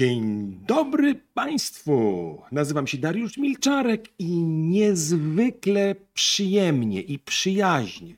Dzień 0.00 0.58
dobry 0.66 1.14
Państwu! 1.34 2.42
Nazywam 2.52 2.86
się 2.86 2.98
Dariusz 2.98 3.36
Milczarek 3.36 4.08
i 4.18 4.26
niezwykle 4.46 5.94
przyjemnie 6.14 7.00
i 7.00 7.18
przyjaźnie 7.18 8.16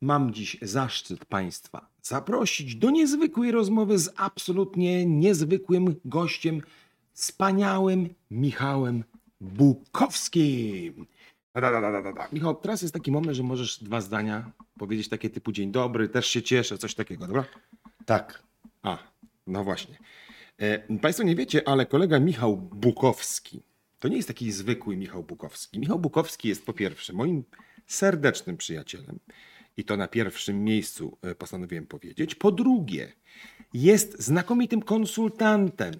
mam 0.00 0.34
dziś 0.34 0.56
zaszczyt 0.62 1.24
Państwa 1.24 1.88
zaprosić 2.02 2.76
do 2.76 2.90
niezwykłej 2.90 3.50
rozmowy 3.50 3.98
z 3.98 4.10
absolutnie 4.16 5.06
niezwykłym 5.06 5.94
gościem, 6.04 6.62
wspaniałym 7.12 8.08
Michałem 8.30 9.04
Bukowskim. 9.40 11.06
Da, 11.54 11.60
da, 11.60 11.80
da, 11.80 12.02
da, 12.02 12.12
da. 12.12 12.28
Michał, 12.32 12.54
teraz 12.54 12.82
jest 12.82 12.94
taki 12.94 13.12
moment, 13.12 13.36
że 13.36 13.42
możesz 13.42 13.84
dwa 13.84 14.00
zdania 14.00 14.50
powiedzieć 14.78 15.08
takie 15.08 15.30
typu 15.30 15.52
dzień 15.52 15.72
dobry, 15.72 16.08
też 16.08 16.26
się 16.26 16.42
cieszę, 16.42 16.78
coś 16.78 16.94
takiego, 16.94 17.26
dobra? 17.26 17.44
Tak. 18.06 18.42
A, 18.82 18.98
no 19.46 19.64
właśnie. 19.64 19.98
E, 20.60 20.98
Państwo 20.98 21.24
nie 21.24 21.36
wiecie, 21.36 21.68
ale 21.68 21.86
kolega 21.86 22.20
Michał 22.20 22.56
Bukowski 22.56 23.62
to 24.00 24.08
nie 24.08 24.16
jest 24.16 24.28
taki 24.28 24.52
zwykły 24.52 24.96
Michał 24.96 25.22
Bukowski. 25.22 25.78
Michał 25.78 25.98
Bukowski 25.98 26.48
jest 26.48 26.66
po 26.66 26.72
pierwsze 26.72 27.12
moim 27.12 27.44
serdecznym 27.86 28.56
przyjacielem 28.56 29.18
i 29.76 29.84
to 29.84 29.96
na 29.96 30.08
pierwszym 30.08 30.64
miejscu 30.64 31.18
e, 31.22 31.34
postanowiłem 31.34 31.86
powiedzieć. 31.86 32.34
Po 32.34 32.52
drugie, 32.52 33.12
jest 33.74 34.22
znakomitym 34.22 34.82
konsultantem, 34.82 35.94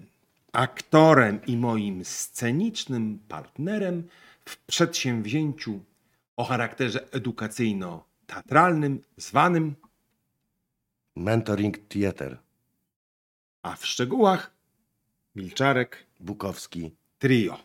aktorem 0.51 1.39
i 1.45 1.57
moim 1.57 2.05
scenicznym 2.05 3.19
partnerem 3.27 4.07
w 4.45 4.57
przedsięwzięciu 4.57 5.79
o 6.37 6.43
charakterze 6.43 7.07
edukacyjno-teatralnym 7.11 8.97
zwanym, 9.17 9.75
Mentoring 11.15 11.77
Theater. 11.77 12.37
A 13.63 13.75
w 13.75 13.85
szczegółach 13.85 14.51
Milczarek 15.35 16.05
Bukowski. 16.19 16.91
Trio. 17.19 17.57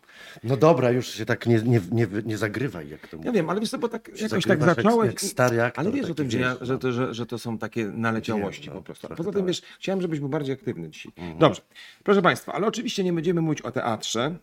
No 0.45 0.57
dobra, 0.57 0.91
już 0.91 1.09
się 1.09 1.27
tak 1.27 1.47
nie, 1.47 1.63
nie, 1.63 1.81
nie, 1.93 2.07
nie 2.25 2.39
zagrywaj, 2.39 2.89
jak 2.89 3.09
to 3.09 3.17
Ja 3.17 3.19
mówię. 3.19 3.33
wiem, 3.33 3.51
ale 3.51 3.61
wiesz 3.61 3.71
co, 3.71 3.79
bo 3.79 3.89
tak 3.89 4.11
Się 4.15 4.25
jakoś 4.25 4.45
tak 4.45 4.65
zacząłeś. 4.65 5.09
jak 5.09 5.21
stary 5.21 5.63
aktor, 5.63 5.85
ale 5.87 5.95
wiesz 5.95 6.11
o 6.11 6.15
tym, 6.15 6.31
że, 6.31 6.39
ja, 6.39 6.57
no. 6.69 6.79
to, 6.79 6.93
że, 6.93 7.15
że 7.15 7.27
to 7.27 7.39
są 7.39 7.59
takie 7.59 7.85
naleciałości 7.85 8.69
no, 8.69 8.75
po 8.75 8.83
prostu. 8.83 9.09
Poza 9.09 9.33
tym 9.33 9.41
tak. 9.41 9.47
wiesz, 9.47 9.63
chciałem, 9.79 10.01
żebyś 10.03 10.21
był 10.21 10.29
bardziej 10.29 10.55
aktywny 10.55 10.91
dzisiaj. 10.91 11.13
Mhm. 11.17 11.39
Dobrze, 11.39 11.63
proszę 12.05 12.23
Państwa, 12.23 12.53
ale 12.53 12.67
oczywiście 12.67 13.05
nie 13.05 13.13
będziemy 13.13 13.41
mówić 13.41 13.63
o 13.63 13.73
teatrze. 13.73 14.37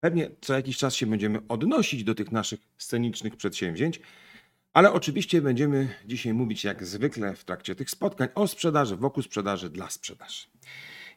Pewnie 0.00 0.30
co 0.40 0.54
jakiś 0.54 0.76
czas 0.76 0.94
się 0.94 1.06
będziemy 1.06 1.38
odnosić 1.48 2.04
do 2.04 2.14
tych 2.14 2.32
naszych 2.32 2.60
scenicznych 2.78 3.36
przedsięwzięć, 3.36 4.00
ale 4.76 4.92
oczywiście 4.92 5.42
będziemy 5.42 5.88
dzisiaj 6.06 6.34
mówić 6.34 6.64
jak 6.64 6.84
zwykle 6.84 7.36
w 7.36 7.44
trakcie 7.44 7.74
tych 7.74 7.90
spotkań 7.90 8.28
o 8.34 8.48
sprzedaży, 8.48 8.96
wokół 8.96 9.22
sprzedaży, 9.22 9.70
dla 9.70 9.90
sprzedaży. 9.90 10.46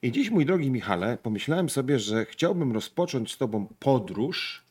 I 0.01 0.11
dziś, 0.11 0.29
mój 0.29 0.45
drogi 0.45 0.71
Michale, 0.71 1.17
pomyślałem 1.17 1.69
sobie, 1.69 1.99
że 1.99 2.25
chciałbym 2.25 2.71
rozpocząć 2.71 3.33
z 3.33 3.37
Tobą 3.37 3.67
podróż 3.79 4.63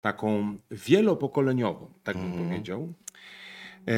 taką 0.00 0.56
wielopokoleniową, 0.70 1.90
tak 2.04 2.16
bym 2.16 2.26
Mhm. 2.26 2.48
powiedział. 2.48 2.92
E, 3.88 3.92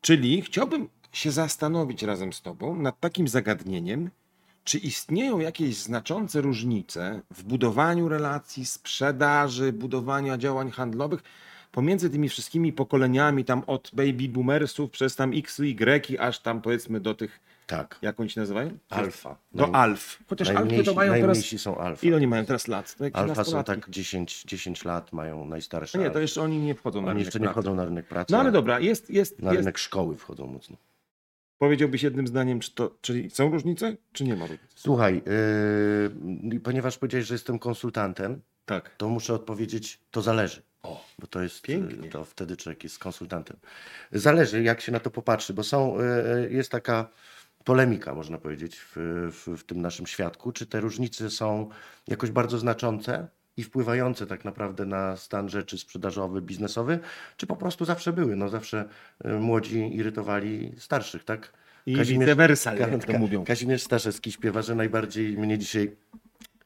czyli 0.00 0.42
chciałbym 0.42 0.88
się 1.12 1.30
zastanowić 1.30 2.02
razem 2.02 2.32
z 2.32 2.42
Tobą 2.42 2.76
nad 2.76 3.00
takim 3.00 3.28
zagadnieniem, 3.28 4.10
czy 4.64 4.78
istnieją 4.78 5.38
jakieś 5.38 5.76
znaczące 5.76 6.40
różnice 6.40 7.22
w 7.30 7.42
budowaniu 7.42 8.08
relacji, 8.08 8.66
sprzedaży, 8.66 9.72
budowaniu 9.72 10.36
działań 10.36 10.70
handlowych 10.70 11.22
pomiędzy 11.72 12.10
tymi 12.10 12.28
wszystkimi 12.28 12.72
pokoleniami, 12.72 13.44
tam 13.44 13.62
od 13.66 13.90
baby 13.92 14.28
boomersów 14.28 14.90
przez 14.90 15.16
tam 15.16 15.30
X, 15.34 15.58
Y, 15.60 16.20
aż 16.20 16.38
tam 16.38 16.62
powiedzmy 16.62 17.00
do 17.00 17.14
tych, 17.14 17.40
Tak. 17.66 17.98
jak 18.02 18.20
oni 18.20 18.30
się 18.30 18.40
nazywają? 18.40 18.70
Alfa. 18.90 19.36
Do 19.54 19.64
Naj- 19.64 19.70
alf. 19.76 20.18
Chociaż 20.28 20.48
alfy 20.48 20.82
to 20.84 20.94
mają 20.94 21.12
teraz... 21.12 21.38
są 21.56 21.78
alfa. 21.78 22.06
Ile 22.06 22.16
oni 22.16 22.26
mają 22.26 22.44
teraz 22.44 22.68
lat? 22.68 22.96
Jakieś 23.00 23.16
Alfa 23.22 23.44
są 23.44 23.64
tak 23.64 23.90
10, 23.90 24.44
10 24.44 24.84
lat, 24.84 25.12
mają 25.12 25.46
najstarsze. 25.46 25.98
Nie, 25.98 26.10
to 26.10 26.18
jeszcze 26.18 26.42
oni 26.42 26.58
nie 26.58 26.74
wchodzą 26.74 27.00
na 27.02 27.06
Oni 27.06 27.12
rynek 27.14 27.26
jeszcze 27.26 27.38
nie 27.38 27.42
pracy. 27.44 27.54
wchodzą 27.54 27.74
na 27.74 27.84
rynek 27.84 28.06
pracy. 28.06 28.32
No 28.32 28.40
ale 28.40 28.52
dobra, 28.52 28.80
jest, 28.80 29.10
jest, 29.10 29.42
Na 29.42 29.50
jest. 29.50 29.58
rynek 29.58 29.78
szkoły 29.78 30.16
wchodzą 30.16 30.46
mocno. 30.46 30.76
Powiedziałbyś 31.58 32.02
jednym 32.02 32.26
zdaniem, 32.26 32.60
czy 32.60 32.74
to, 32.74 32.90
czyli 33.00 33.30
są 33.30 33.50
różnice, 33.50 33.96
czy 34.12 34.24
nie 34.24 34.36
ma 34.36 34.42
różnic? 34.46 34.60
Słuchaj, 34.74 35.22
yy, 36.50 36.60
ponieważ 36.60 36.98
powiedziałeś, 36.98 37.26
że 37.26 37.34
jestem 37.34 37.58
konsultantem, 37.58 38.40
Tak. 38.64 38.90
to 38.96 39.08
muszę 39.08 39.34
odpowiedzieć, 39.34 40.00
to 40.10 40.22
zależy. 40.22 40.62
O, 40.82 41.04
Bo 41.18 41.26
to 41.26 41.42
jest 41.42 41.62
Pięknie. 41.62 42.08
y, 42.08 42.10
to 42.10 42.24
wtedy 42.24 42.56
człowiek 42.56 42.84
jest 42.84 42.98
konsultantem. 42.98 43.56
Zależy, 44.12 44.62
jak 44.62 44.80
się 44.80 44.92
na 44.92 45.00
to 45.00 45.10
popatrzy, 45.10 45.54
bo 45.54 45.64
są, 45.64 46.00
y, 46.00 46.02
y, 46.46 46.52
jest 46.52 46.70
taka 46.70 47.08
polemika, 47.64 48.14
można 48.14 48.38
powiedzieć, 48.38 48.76
w, 48.78 48.96
w, 49.32 49.56
w 49.60 49.64
tym 49.64 49.80
naszym 49.80 50.06
świadku, 50.06 50.52
czy 50.52 50.66
te 50.66 50.80
różnice 50.80 51.30
są 51.30 51.68
jakoś 52.08 52.30
bardzo 52.30 52.58
znaczące 52.58 53.28
i 53.56 53.62
wpływające 53.64 54.26
tak 54.26 54.44
naprawdę 54.44 54.86
na 54.86 55.16
stan 55.16 55.48
rzeczy 55.48 55.78
sprzedażowy, 55.78 56.42
biznesowy, 56.42 56.98
czy 57.36 57.46
po 57.46 57.56
prostu 57.56 57.84
zawsze 57.84 58.12
były. 58.12 58.36
No 58.36 58.48
zawsze 58.48 58.88
młodzi 59.40 59.96
irytowali 59.96 60.72
starszych, 60.78 61.24
tak? 61.24 61.52
I 61.86 61.96
Kazimierz- 61.96 62.20
vice 62.20 62.34
versa, 62.34 62.74
jak 62.74 63.04
to 63.04 63.18
mówią. 63.18 63.44
Kazimierz 63.44 63.82
Staszewski 63.82 64.32
śpiewa, 64.32 64.62
że 64.62 64.74
najbardziej 64.74 65.38
mnie 65.38 65.58
dzisiaj 65.58 65.96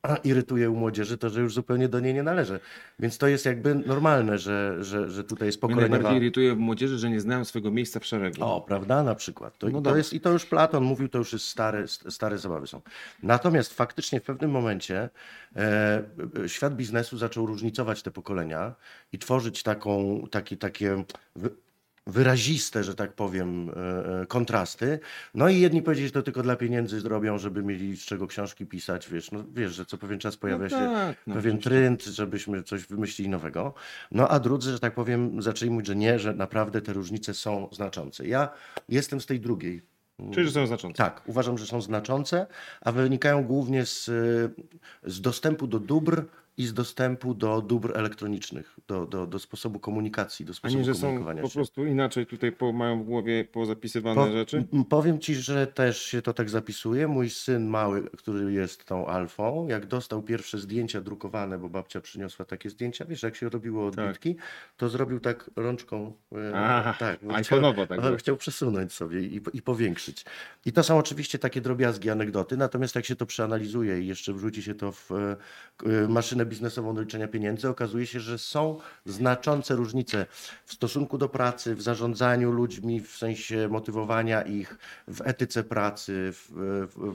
a, 0.03 0.17
irytuje 0.17 0.71
u 0.71 0.77
młodzieży 0.77 1.19
to, 1.19 1.31
że 1.31 1.41
już 1.41 1.55
zupełnie 1.55 1.89
do 1.89 2.01
niej 2.01 2.15
nie 2.15 2.23
należy. 2.23 2.61
Więc 2.99 3.19
to 3.19 3.27
jest 3.27 3.47
jakby 3.47 3.75
normalne, 3.75 4.39
że, 4.39 4.85
że, 4.85 5.11
że 5.11 5.25
tutaj 5.25 5.49
jest 5.49 5.59
Mnie 5.59 5.61
pokoleniowa... 5.61 5.97
najbardziej 5.97 6.23
irytuje 6.23 6.55
w 6.55 6.59
młodzieży, 6.59 6.99
że 6.99 7.11
nie 7.11 7.21
znają 7.21 7.45
swojego 7.45 7.71
miejsca 7.71 8.01
w 8.01 8.07
szeregu. 8.07 8.45
O, 8.45 8.61
prawda, 8.61 9.03
na 9.03 9.15
przykład. 9.15 9.59
To, 9.59 9.69
No 9.69 9.81
i, 9.81 9.83
to 9.83 9.97
jest, 9.97 10.13
I 10.13 10.21
to 10.21 10.31
już 10.31 10.47
Platon 10.47 10.85
mówił, 10.85 11.09
to 11.09 11.19
już 11.19 11.33
jest 11.33 11.45
stare, 11.45 11.89
stare 11.89 12.39
zabawy 12.39 12.67
są. 12.67 12.81
Natomiast 13.23 13.75
faktycznie 13.75 14.21
w 14.21 14.23
pewnym 14.23 14.51
momencie 14.51 15.11
e, 15.57 16.03
świat 16.47 16.77
biznesu 16.77 17.19
zaczął 17.19 17.47
różnicować 17.47 18.03
te 18.03 18.11
pokolenia 18.11 18.75
i 19.13 19.19
tworzyć 19.19 19.63
taką, 19.63 20.23
taki, 20.31 20.57
takie 20.57 21.05
wyraziste, 22.07 22.85
że 22.85 22.95
tak 22.95 23.13
powiem, 23.13 23.71
e, 23.71 24.21
e, 24.21 24.27
kontrasty. 24.27 24.99
No 25.35 25.49
i 25.49 25.61
jedni 25.61 25.83
powiedzieli, 25.83 26.09
że 26.09 26.13
to 26.13 26.23
tylko 26.23 26.43
dla 26.43 26.57
pieniędzy 26.57 27.01
zrobią, 27.01 27.39
żeby 27.39 27.63
mieli 27.63 27.97
z 27.97 28.05
czego 28.05 28.27
książki 28.27 28.67
pisać, 28.67 29.09
wiesz, 29.09 29.31
no 29.31 29.45
wiesz, 29.55 29.75
że 29.75 29.87
co 29.87 29.99
pewien 29.99 30.19
czas 30.19 30.37
pojawia 30.37 30.69
się 30.69 30.77
tak, 30.77 31.17
no 31.27 31.35
pewien 31.35 31.59
trend, 31.59 32.05
żebyśmy 32.05 32.63
coś 32.63 32.87
wymyślili 32.87 33.31
nowego. 33.31 33.75
No 34.11 34.29
a 34.29 34.41
drudzy, 34.41 34.73
że 34.73 34.81
tak 34.81 34.95
powiem, 34.95 35.43
zaczęli 35.43 35.71
mówić, 35.71 35.87
że 35.87 35.97
nie, 35.97 36.19
że 36.19 36.35
naprawdę 36.35 36.83
te 36.83 36.93
różnice 36.93 37.35
są 37.35 37.69
znaczące. 37.73 38.27
Ja 38.27 38.49
jestem 38.89 39.21
z 39.21 39.27
tej 39.27 39.41
drugiej. 39.41 39.83
Czyli, 40.35 40.47
że 40.47 40.53
są 40.53 40.67
znaczące. 40.67 40.97
Tak, 40.97 41.23
uważam, 41.27 41.59
że 41.59 41.67
są 41.67 41.81
znaczące, 41.81 42.47
a 42.81 42.93
wynikają 42.93 43.45
głównie 43.45 43.87
z, 43.87 44.09
y, 44.09 44.51
z 45.05 45.21
dostępu 45.21 45.67
do 45.67 45.81
dóbr 45.81 46.25
i 46.57 46.67
z 46.67 46.75
dostępu 46.75 47.35
do 47.35 47.61
dóbr 47.63 47.93
elektronicznych, 47.99 48.77
do, 48.89 49.07
do, 49.07 49.27
do 49.27 49.39
sposobu 49.39 49.81
komunikacji, 49.81 50.45
do 50.47 50.51
A 50.51 50.55
sposobu 50.55 50.79
nie, 50.79 50.85
że 50.85 50.95
są 50.95 51.25
po 51.43 51.49
się. 51.49 51.55
prostu 51.55 51.87
inaczej 51.87 52.27
tutaj 52.27 52.53
po, 52.53 52.73
mają 52.73 53.03
w 53.03 53.05
głowie 53.07 53.45
pozapisywane 53.45 54.15
Po- 54.27 54.33
rzeczy? 54.33 54.65
Powiem 54.89 55.19
ci, 55.19 55.35
że 55.35 55.67
też 55.67 56.03
się 56.03 56.23
to 56.23 56.33
tak 56.33 56.51
zapisuje. 56.51 57.09
Mój 57.09 57.31
syn 57.31 57.67
mały, 57.67 58.11
który 58.19 58.53
jest 58.53 58.85
tą 58.85 59.07
alfą, 59.07 59.67
jak 59.69 59.87
dostał 59.87 60.23
pierwsze 60.23 60.59
zdjęcia 60.59 61.01
drukowane, 61.01 61.59
bo 61.59 61.69
babcia 61.69 62.01
przyniosła 62.01 62.45
takie 62.45 62.71
zdjęcia, 62.71 63.05
wiesz, 63.05 63.23
jak 63.23 63.37
się 63.37 63.49
robiło 63.49 63.87
odbitki, 63.87 64.37
to 64.77 64.89
zrobił 64.89 65.21
tak 65.21 65.51
rączką. 65.57 66.13
e, 66.33 66.53
Aha, 66.55 66.95
tak, 66.99 67.19
bo 67.23 67.33
iPhone'owo 67.35 67.87
tak 67.87 68.01
było. 68.03 68.17
chciał 68.17 68.37
przesunąć 68.37 68.93
sobie 68.93 69.21
i, 69.23 69.41
i 69.53 69.63
powiększyć. 69.63 70.25
I 70.67 70.73
to 70.73 70.83
są 70.83 70.99
oczywiście 70.99 71.39
takie 71.39 71.61
drobiazgi, 71.61 72.11
anegdoty, 72.11 72.57
natomiast 72.57 72.95
jak 72.95 73.05
się 73.05 73.17
to 73.17 73.27
przeanalizuje 73.27 74.01
i 74.01 74.07
jeszcze 74.07 74.33
wrzuci 74.33 74.63
się 74.63 74.75
to 74.75 74.93
w 74.93 75.11
e, 75.13 75.37
maszynę 76.43 76.47
biznesową 76.51 76.95
do 76.95 77.01
liczenia 77.01 77.29
pieniędzy, 77.29 77.69
okazuje 77.69 78.07
się, 78.07 78.21
że 78.21 78.39
są 78.39 78.79
znaczące 79.05 79.75
różnice 79.77 80.27
w 80.65 80.73
stosunku 80.73 81.19
do 81.19 81.29
pracy, 81.29 81.75
w 81.75 81.83
zarządzaniu 81.83 82.53
ludźmi, 82.53 83.01
w 83.01 83.17
sensie 83.17 83.69
motywowania 83.69 84.43
ich, 84.43 84.79
w 85.09 85.21
etyce 85.25 85.65
pracy, 85.65 86.31
w, 86.33 86.53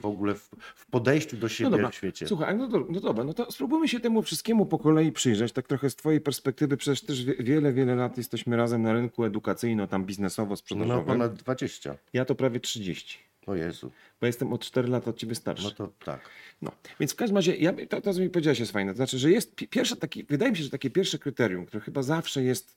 w, 0.00 0.06
ogóle 0.06 0.34
w, 0.34 0.50
w 0.74 0.86
podejściu 0.86 1.36
do 1.36 1.48
siebie 1.48 1.70
No 1.70 1.76
dobra, 1.76 1.90
w 1.90 1.94
świecie. 1.94 2.26
słuchaj, 2.28 2.56
no, 2.56 2.68
do, 2.68 2.86
no 2.90 3.00
dobra, 3.00 3.24
no 3.24 3.34
to 3.34 3.52
spróbujmy 3.52 3.88
się 3.88 4.00
temu 4.00 4.22
wszystkiemu 4.22 4.66
po 4.66 4.78
kolei 4.78 5.12
przyjrzeć, 5.12 5.52
tak 5.52 5.66
trochę 5.66 5.90
z 5.90 5.96
twojej 5.96 6.20
perspektywy, 6.20 6.76
przecież 6.76 7.00
też 7.02 7.24
wie- 7.24 7.34
wiele, 7.40 7.72
wiele 7.72 7.94
lat 7.94 8.16
jesteśmy 8.18 8.56
razem 8.56 8.82
na 8.82 8.92
rynku 8.92 9.24
edukacyjno, 9.24 9.86
tam 9.86 10.00
No 10.00 10.06
biznesowo-sprzedażowym. 10.06 11.04
ponad 11.04 11.34
20. 11.34 11.94
Ja 12.12 12.24
to 12.24 12.34
prawie 12.34 12.60
30, 12.60 13.18
O 13.48 13.54
Jezu, 13.56 13.90
bo 14.20 14.26
jestem 14.26 14.52
o 14.52 14.58
4 14.58 14.88
lata 14.88 15.10
od 15.10 15.16
ciebie 15.16 15.34
starszy. 15.34 15.64
no 15.64 15.70
to 15.70 15.92
tak. 16.04 16.20
No, 16.62 16.72
więc 17.00 17.12
w 17.12 17.16
każdym 17.16 17.36
razie, 17.36 17.56
ja, 17.56 17.72
to, 17.88 18.00
to 18.00 18.14
co 18.14 18.20
mi 18.20 18.30
powiedziałeś 18.30 18.58
jest 18.58 18.72
fajne. 18.72 18.92
To 18.92 18.96
znaczy, 18.96 19.18
że 19.18 19.30
jest 19.30 19.54
pi- 19.54 19.68
pierwsze 19.68 19.96
taki, 19.96 20.24
wydaje 20.24 20.50
mi 20.50 20.56
się, 20.56 20.64
że 20.64 20.70
takie 20.70 20.90
pierwsze 20.90 21.18
kryterium, 21.18 21.66
które 21.66 21.80
chyba 21.80 22.02
zawsze 22.02 22.42
jest, 22.42 22.76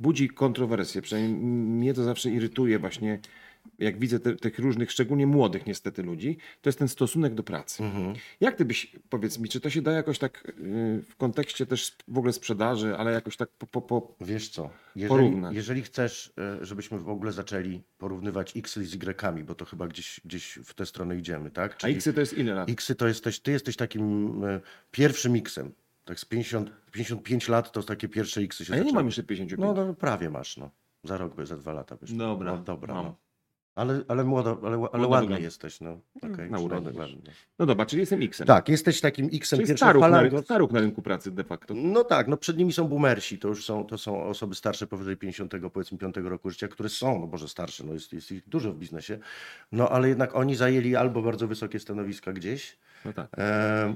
budzi 0.00 0.28
kontrowersje, 0.28 1.02
przynajmniej 1.02 1.34
mnie 1.44 1.94
to 1.94 2.04
zawsze 2.04 2.30
irytuje 2.30 2.78
właśnie 2.78 3.18
jak 3.78 3.98
widzę 3.98 4.20
te, 4.20 4.36
tych 4.36 4.58
różnych, 4.58 4.92
szczególnie 4.92 5.26
młodych 5.26 5.66
niestety 5.66 6.02
ludzi, 6.02 6.38
to 6.62 6.68
jest 6.68 6.78
ten 6.78 6.88
stosunek 6.88 7.34
do 7.34 7.42
pracy. 7.42 7.82
Mhm. 7.84 8.14
Jak 8.40 8.56
ty 8.56 8.64
byś, 8.64 8.96
powiedz 9.08 9.38
mi, 9.38 9.48
czy 9.48 9.60
to 9.60 9.70
się 9.70 9.82
da 9.82 9.92
jakoś 9.92 10.18
tak 10.18 10.48
y, 10.58 11.02
w 11.08 11.16
kontekście 11.16 11.66
też 11.66 11.96
w 12.08 12.18
ogóle 12.18 12.32
sprzedaży, 12.32 12.96
ale 12.96 13.12
jakoś 13.12 13.36
tak 13.36 13.48
po, 13.50 13.66
po, 13.66 13.82
po 13.82 14.14
Wiesz 14.20 14.48
co, 14.48 14.70
jeżeli, 14.96 15.32
jeżeli 15.50 15.82
chcesz, 15.82 16.32
e, 16.60 16.64
żebyśmy 16.64 16.98
w 16.98 17.08
ogóle 17.08 17.32
zaczęli 17.32 17.82
porównywać 17.98 18.56
X 18.56 18.78
z 18.78 18.94
Y, 18.94 19.44
bo 19.46 19.54
to 19.54 19.64
chyba 19.64 19.88
gdzieś, 19.88 20.20
gdzieś 20.24 20.58
w 20.64 20.74
tę 20.74 20.86
stronę 20.86 21.16
idziemy, 21.16 21.50
tak? 21.50 21.72
A 21.72 21.76
Czyli 21.76 21.94
X 21.94 22.08
to 22.14 22.20
jest 22.20 22.38
ile 22.38 22.54
lat? 22.54 22.70
Xy 22.70 22.94
to 22.94 23.06
jesteś, 23.08 23.40
ty 23.40 23.50
jesteś 23.52 23.76
takim 23.76 24.30
e, 24.44 24.60
pierwszym 24.90 25.34
X-em. 25.36 25.72
Tak 26.04 26.20
z 26.20 26.24
50, 26.24 26.70
55 26.92 27.48
lat 27.48 27.72
to 27.72 27.82
takie 27.82 28.08
pierwsze 28.08 28.40
Xy 28.40 28.64
się 28.64 28.72
A 28.72 28.76
ja 28.76 28.82
nie 28.82 28.88
zaczęły. 28.88 28.98
mam 29.02 29.06
jeszcze 29.06 29.22
55. 29.22 29.76
No, 29.76 29.84
no 29.86 29.94
prawie 29.94 30.30
masz, 30.30 30.56
no. 30.56 30.70
Za 31.04 31.18
rok, 31.18 31.34
by- 31.34 31.46
za 31.46 31.56
dwa 31.56 31.72
lata 31.72 31.96
byś. 31.96 32.12
Dobra, 32.12 32.52
No, 32.56 32.58
dobra, 32.62 32.94
no. 32.94 33.16
Ale, 33.76 34.00
ale 34.08 34.24
młodo, 34.24 34.58
ale, 34.62 34.68
ale 34.70 34.78
Młodo 34.78 35.08
ładny 35.08 35.20
wygląda. 35.26 35.44
jesteś, 35.44 35.80
no. 35.80 35.98
Okej, 36.32 36.50
na 36.50 36.58
urodę. 36.58 36.92
No 37.58 37.66
dobra, 37.66 37.86
czyli 37.86 38.00
jestem 38.00 38.22
X-em. 38.22 38.46
Tak, 38.46 38.68
jesteś 38.68 39.00
takim 39.00 39.28
X-em 39.32 39.58
pierwszej 39.58 39.76
staruch 39.76 40.02
na, 40.10 40.22
rynku- 40.22 40.42
staruch 40.42 40.72
na 40.72 40.80
rynku 40.80 41.02
pracy 41.02 41.30
de 41.30 41.44
facto. 41.44 41.74
No 41.76 42.04
tak, 42.04 42.28
no 42.28 42.36
przed 42.36 42.56
nimi 42.58 42.72
są 42.72 42.88
boomersi, 42.88 43.38
to 43.38 43.48
już 43.48 43.64
są, 43.64 43.84
to 43.84 43.98
są 43.98 44.22
osoby 44.24 44.54
starsze 44.54 44.86
powyżej 44.86 45.16
50, 45.16 45.52
powiedzmy 45.72 45.98
5 45.98 46.16
roku 46.16 46.50
życia, 46.50 46.68
które 46.68 46.88
są, 46.88 47.20
no 47.20 47.26
może 47.26 47.48
starsze, 47.48 47.84
no 47.84 47.92
jest, 47.94 48.12
jest 48.12 48.32
ich 48.32 48.48
dużo 48.48 48.72
w 48.72 48.76
biznesie, 48.76 49.18
no 49.72 49.88
ale 49.88 50.08
jednak 50.08 50.36
oni 50.36 50.56
zajęli 50.56 50.96
albo 50.96 51.22
bardzo 51.22 51.46
wysokie 51.48 51.80
stanowiska 51.80 52.32
gdzieś, 52.32 52.76
No 53.04 53.12
tak. 53.12 53.28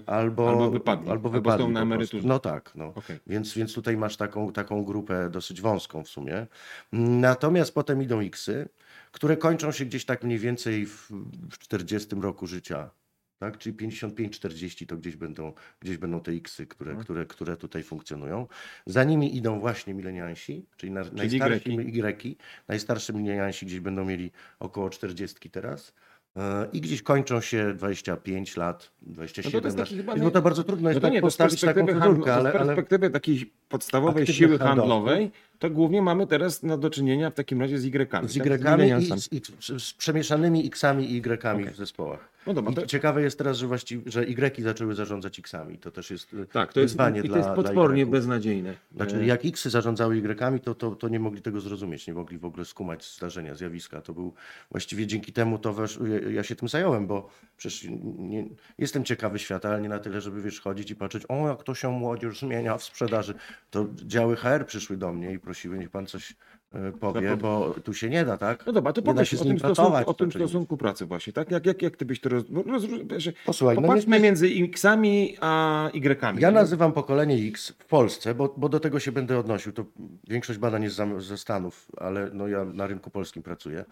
albo, 0.06 0.48
Albo 0.48 0.70
wypadli, 0.70 1.00
albo 1.02 1.12
albo 1.12 1.30
wypadli 1.30 1.64
są 1.66 1.70
na 1.70 1.80
emeryturze. 1.82 2.28
No 2.28 2.38
tak, 2.38 2.72
no. 2.74 2.86
Okej. 2.94 3.18
Więc, 3.26 3.54
więc 3.54 3.74
tutaj 3.74 3.96
masz 3.96 4.16
taką, 4.16 4.52
taką 4.52 4.84
grupę 4.84 5.30
dosyć 5.30 5.60
wąską 5.60 6.04
w 6.04 6.08
sumie. 6.08 6.46
Natomiast 6.92 7.74
potem 7.74 8.02
idą 8.02 8.20
X-y, 8.20 8.68
które 9.12 9.36
kończą 9.36 9.72
się 9.72 9.84
gdzieś 9.84 10.04
tak 10.04 10.24
mniej 10.24 10.38
więcej 10.38 10.86
w, 10.86 11.10
w 11.50 11.58
40 11.58 12.08
roku 12.20 12.46
życia. 12.46 12.90
Tak? 13.38 13.58
Czyli 13.58 13.76
55-40 13.76 14.86
to 14.86 14.96
gdzieś 14.96 15.16
będą, 15.16 15.52
gdzieś 15.80 15.96
będą 15.96 16.20
te 16.20 16.32
X-y, 16.32 16.66
które, 16.66 16.90
Mhm. 16.90 17.04
które, 17.04 17.26
które 17.26 17.56
tutaj 17.56 17.82
funkcjonują. 17.82 18.46
Za 18.86 19.04
nimi 19.04 19.36
idą 19.36 19.60
właśnie 19.60 19.94
mileniansi, 19.94 20.66
czyli, 20.76 20.92
na, 20.92 21.00
najstarsi 21.12 21.70
Y. 21.70 22.36
Najstarsi 22.68 23.12
mileniansi 23.14 23.66
gdzieś 23.66 23.80
będą 23.80 24.04
mieli 24.04 24.30
około 24.58 24.90
40 24.90 25.50
teraz. 25.50 25.94
E, 26.36 26.68
I 26.72 26.80
gdzieś 26.80 27.02
kończą 27.02 27.40
się 27.40 27.74
25 27.74 28.56
lat, 28.56 28.92
27 29.02 29.64
jest 29.64 29.76
taki 29.76 29.90
lat. 29.94 30.00
chyba 30.00 30.12
Wiesz, 30.12 30.20
nie- 30.20 30.24
Bo 30.24 30.30
to 30.30 30.42
bardzo 30.42 30.64
trudno 30.64 30.88
jest 30.90 30.96
No 30.96 31.00
to 31.00 31.06
tak 31.06 31.12
nie, 31.14 31.20
to 31.20 31.30
z 31.30 31.36
postawić 31.36 31.60
taką 31.60 31.86
to 31.86 31.92
z 31.92 32.28
ale, 32.28 32.52
ale 32.52 32.52
perspektywy 32.66 33.10
takiej 33.10 33.52
podstawowej 33.68 34.26
siły 34.26 34.58
handlowej, 34.58 35.30
to 35.58 35.70
głównie 35.70 36.02
mamy 36.02 36.26
teraz 36.26 36.62
na 36.62 36.76
do 36.76 36.90
czynienia 36.90 37.30
w 37.30 37.34
takim 37.34 37.60
razie 37.60 37.78
z 37.78 37.84
Y-kami. 37.84 38.28
z 38.28 38.38
tak? 38.38 38.46
I 38.46 38.50
milenialsami. 38.50 39.20
z, 39.20 39.32
i 39.32 39.40
z- 39.60 39.82
z 39.82 39.92
przemieszanymi 39.92 40.66
X-ami 40.66 41.12
i 41.12 41.16
Y-kami 41.16 41.62
Okej. 41.62 41.74
w 41.74 41.76
zespołach. 41.76 42.28
No 42.46 42.54
dobra, 42.54 42.72
to, 42.72 42.86
ciekawe 42.86 43.22
jest 43.22 43.38
teraz, 43.38 43.56
że 43.56 43.66
właściwie, 43.66 44.10
że 44.10 44.24
Y 44.26 44.62
zaczęły 44.62 44.94
zarządzać 44.94 45.38
X-ami. 45.38 45.78
To 45.78 45.90
też 45.90 46.10
jest 46.10 46.34
y, 46.34 46.46
tak, 46.46 46.72
to 46.72 46.80
jest, 46.80 46.94
wyzwanie 46.94 47.18
i 47.20 47.22
to 47.22 47.28
dla, 47.28 47.36
jest 47.36 47.48
dla 47.48 47.56
potwornie 47.56 48.06
beznadziejne. 48.06 48.74
Znaczy, 48.96 49.16
E, 49.16 49.26
jak 49.26 49.44
X 49.44 49.64
zarządzały 49.68 50.16
Y-ami, 50.16 50.60
to, 50.60 50.74
to, 50.74 50.90
to 50.90 51.08
nie 51.08 51.20
mogli 51.20 51.42
tego 51.42 51.60
zrozumieć, 51.60 52.06
nie 52.06 52.14
mogli 52.14 52.38
w 52.38 52.44
ogóle 52.44 52.64
skumać 52.64 53.14
zdarzenia, 53.16 53.54
zjawiska. 53.54 54.00
To 54.02 54.12
był 54.12 54.34
właściwie 54.70 55.06
dzięki 55.06 55.32
temu 55.32 55.58
to 55.58 55.72
wesz, 55.72 55.98
ja, 56.24 56.30
ja 56.30 56.42
się 56.42 56.56
tym 56.56 56.68
zająłem, 56.68 57.06
bo 57.06 57.30
przecież 57.56 57.86
nie, 58.18 58.44
jestem 58.78 59.04
ciekawy 59.04 59.38
świata, 59.38 59.68
ale 59.68 59.80
nie 59.80 59.88
na 59.88 59.98
tyle, 59.98 60.20
żeby 60.20 60.42
wiesz, 60.42 60.60
chodzić 60.60 60.90
i 60.90 60.96
patrzeć, 60.96 61.22
o 61.28 61.48
jak 61.48 61.62
to 61.62 61.74
się 61.74 61.90
młodzież 61.90 62.40
zmienia 62.40 62.76
w 62.76 62.84
sprzedaży. 62.84 63.34
To 63.70 63.86
działy 63.94 64.36
HR 64.36 64.66
przyszły 64.66 64.96
do 64.96 65.12
mnie 65.12 65.32
i 65.32 65.38
prosiły, 65.38 65.78
niech 65.78 65.90
pan 65.90 66.06
coś 66.06 66.36
e, 66.72 66.92
powie, 66.92 67.36
bo 67.36 67.74
tu 67.84 67.94
się 67.94 68.10
nie 68.10 68.24
da, 68.24 68.36
tak? 68.36 68.66
No 68.66 68.72
dobra, 68.72 68.92
to 68.92 69.00
nie 69.00 69.04
da 69.06 69.12
powiedz 69.12 69.28
się 69.28 69.36
o 69.36 69.40
z 69.40 69.42
tym, 69.42 69.48
nim 69.48 69.58
stosunku, 69.58 69.82
pracować. 69.90 70.06
o 70.08 70.14
tym 70.14 70.32
stosunku 70.32 70.76
pracy 70.76 71.06
właśnie, 71.06 71.32
tak? 71.32 71.50
Jak, 71.50 71.66
jak, 71.66 71.82
jak 71.82 71.96
ty 71.96 72.04
byś 72.04 72.20
to 72.20 72.28
roz... 72.28 72.44
roz, 72.66 72.84
roz 72.84 73.24
Posłuchaj, 73.46 73.76
no 73.76 73.82
Popatrzmy 73.82 74.16
jest- 74.16 74.22
między 74.24 74.46
X-ami 74.64 75.36
a 75.40 75.90
Y-kami. 75.94 76.42
Ja 76.42 76.50
nazywam 76.50 76.92
pokolenie 76.92 77.48
X 77.48 77.68
w 77.78 77.84
Polsce, 77.86 78.34
bo, 78.34 78.54
bo 78.56 78.68
do 78.68 78.80
tego 78.80 79.00
się 79.00 79.12
będę 79.12 79.38
odnosił. 79.38 79.72
To 79.72 79.84
większość 80.28 80.58
badań 80.58 80.82
jest 80.82 81.00
ze 81.18 81.38
Stanów, 81.38 81.88
ale 81.96 82.30
no 82.32 82.48
ja 82.48 82.64
na 82.64 82.86
rynku 82.86 83.10
polskim 83.10 83.42
pracuję. 83.42 83.84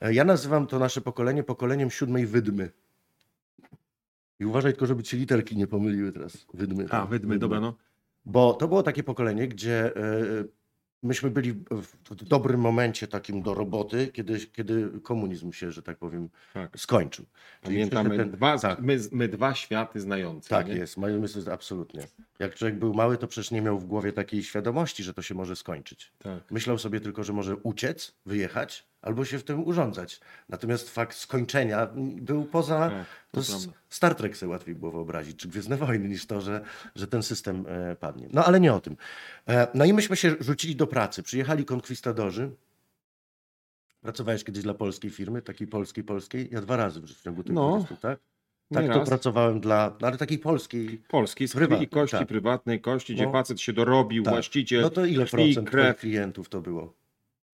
E, 0.00 0.14
Ja 0.14 0.24
nazywam 0.24 0.66
to 0.66 0.78
nasze 0.78 1.00
pokolenie 1.00 1.42
pokoleniem 1.42 1.90
siódmej 1.90 2.26
wydmy. 2.26 2.70
I 4.40 4.44
uważaj 4.44 4.72
tylko, 4.72 4.86
żeby 4.86 5.02
ci 5.02 5.16
literki 5.16 5.56
nie 5.56 5.66
pomyliły 5.66 6.12
teraz. 6.12 6.46
Wydmy. 6.54 6.86
A, 6.90 7.06
wydmy, 7.06 7.38
dobra, 7.38 7.60
no. 7.60 7.74
Bo 8.24 8.54
to 8.54 8.68
było 8.68 8.82
takie 8.82 9.02
pokolenie, 9.02 9.48
gdzie 9.48 9.96
e, 9.96 10.00
myśmy 11.02 11.30
byli 11.30 11.52
w, 11.52 12.14
dobrym 12.24 12.60
momencie 12.60 13.08
takim 13.08 13.42
do 13.42 13.54
roboty, 13.54 14.08
kiedy, 14.08 14.38
kiedy 14.46 14.90
komunizm 15.02 15.52
się, 15.52 15.70
że 15.70 15.82
tak 15.82 15.98
powiem, 15.98 16.28
Tak. 16.54 16.80
skończył. 16.80 17.24
Czyli 17.62 17.74
Pamiętamy 17.76 18.16
ten- 18.16 18.30
dwa, 18.30 18.58
tak. 18.58 18.80
my, 18.80 18.98
my 19.12 19.28
dwa 19.28 19.54
światy 19.54 20.00
znające. 20.00 20.48
Tak 20.48 20.68
nie? 20.68 20.74
jest, 20.74 20.96
moje 20.96 21.18
myśli 21.18 21.42
absolutnie. 21.50 22.06
Jak 22.38 22.54
człowiek 22.54 22.78
był 22.78 22.94
mały, 22.94 23.18
to 23.18 23.26
przecież 23.26 23.50
nie 23.50 23.62
miał 23.62 23.78
w 23.78 23.84
głowie 23.86 24.12
takiej 24.12 24.42
świadomości, 24.42 25.02
że 25.02 25.14
to 25.14 25.22
się 25.22 25.34
może 25.34 25.56
skończyć. 25.56 26.12
Tak. 26.18 26.50
Myślał 26.50 26.78
sobie 26.78 27.00
tylko, 27.00 27.24
że 27.24 27.32
może 27.32 27.56
uciec, 27.56 28.14
wyjechać 28.26 28.91
albo 29.02 29.24
się 29.24 29.38
w 29.38 29.44
tym 29.44 29.64
urządzać. 29.66 30.20
Natomiast 30.48 30.90
fakt 30.90 31.16
skończenia 31.16 31.88
był 32.16 32.44
poza. 32.44 32.90
Tak, 32.90 33.06
to 33.30 33.36
to 33.36 33.40
s- 33.40 33.50
prawda. 33.50 33.72
Star 33.88 34.14
Trek 34.14 34.36
sobie 34.36 34.50
łatwiej 34.52 34.74
było 34.74 34.92
wyobrazić, 34.92 35.36
czy 35.36 35.48
Gwiezdne 35.48 35.76
Wojny, 35.76 36.08
niż 36.08 36.26
to, 36.26 36.40
że, 36.40 36.64
że 36.94 37.06
ten 37.06 37.22
system 37.22 37.64
e, 37.68 37.96
padnie. 37.96 38.28
No 38.32 38.44
ale 38.44 38.60
nie 38.60 38.74
o 38.74 38.80
tym. 38.80 38.96
E, 39.48 39.66
no 39.74 39.84
i 39.84 39.92
myśmy 39.92 40.16
się 40.16 40.34
rzucili 40.40 40.76
do 40.76 40.86
pracy. 40.86 41.22
Przyjechali 41.22 41.64
konkwistadorzy. 41.64 42.50
Pracowałeś 44.00 44.44
kiedyś 44.44 44.62
dla 44.62 44.74
polskiej 44.74 45.10
firmy, 45.10 45.42
takiej 45.42 45.66
polskiej, 45.66 46.04
polskiej? 46.04 46.48
Ja 46.52 46.60
dwa 46.60 46.76
razy 46.76 47.00
w 47.00 47.22
ciągu 47.22 47.42
tych 47.44 47.54
No, 47.54 47.70
20, 47.70 47.96
tak? 47.96 48.18
Tak, 48.74 48.84
Nie 48.88 48.92
to 48.94 49.04
pracowałem 49.04 49.60
dla, 49.60 49.96
no 50.00 50.06
ale 50.08 50.16
takiej 50.18 50.38
polskiej. 50.38 51.02
Polskiej, 51.08 51.48
z 51.48 51.52
Prywatnej, 51.52 51.88
kości, 51.88 52.16
tak. 52.16 52.28
prywatnej 52.28 52.80
kości, 52.80 53.14
gdzie 53.14 53.24
No. 53.26 53.32
facet 53.32 53.60
się 53.60 53.72
dorobił, 53.72 54.22
Tak. 54.24 54.34
właściciel, 54.34 54.82
No 54.82 54.90
to 54.90 55.04
ile 55.06 55.26
procent 55.26 55.70
krew. 55.70 55.98
klientów 55.98 56.48
to 56.48 56.60
było? 56.60 56.94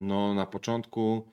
No 0.00 0.34
na 0.34 0.46
początku, 0.46 1.28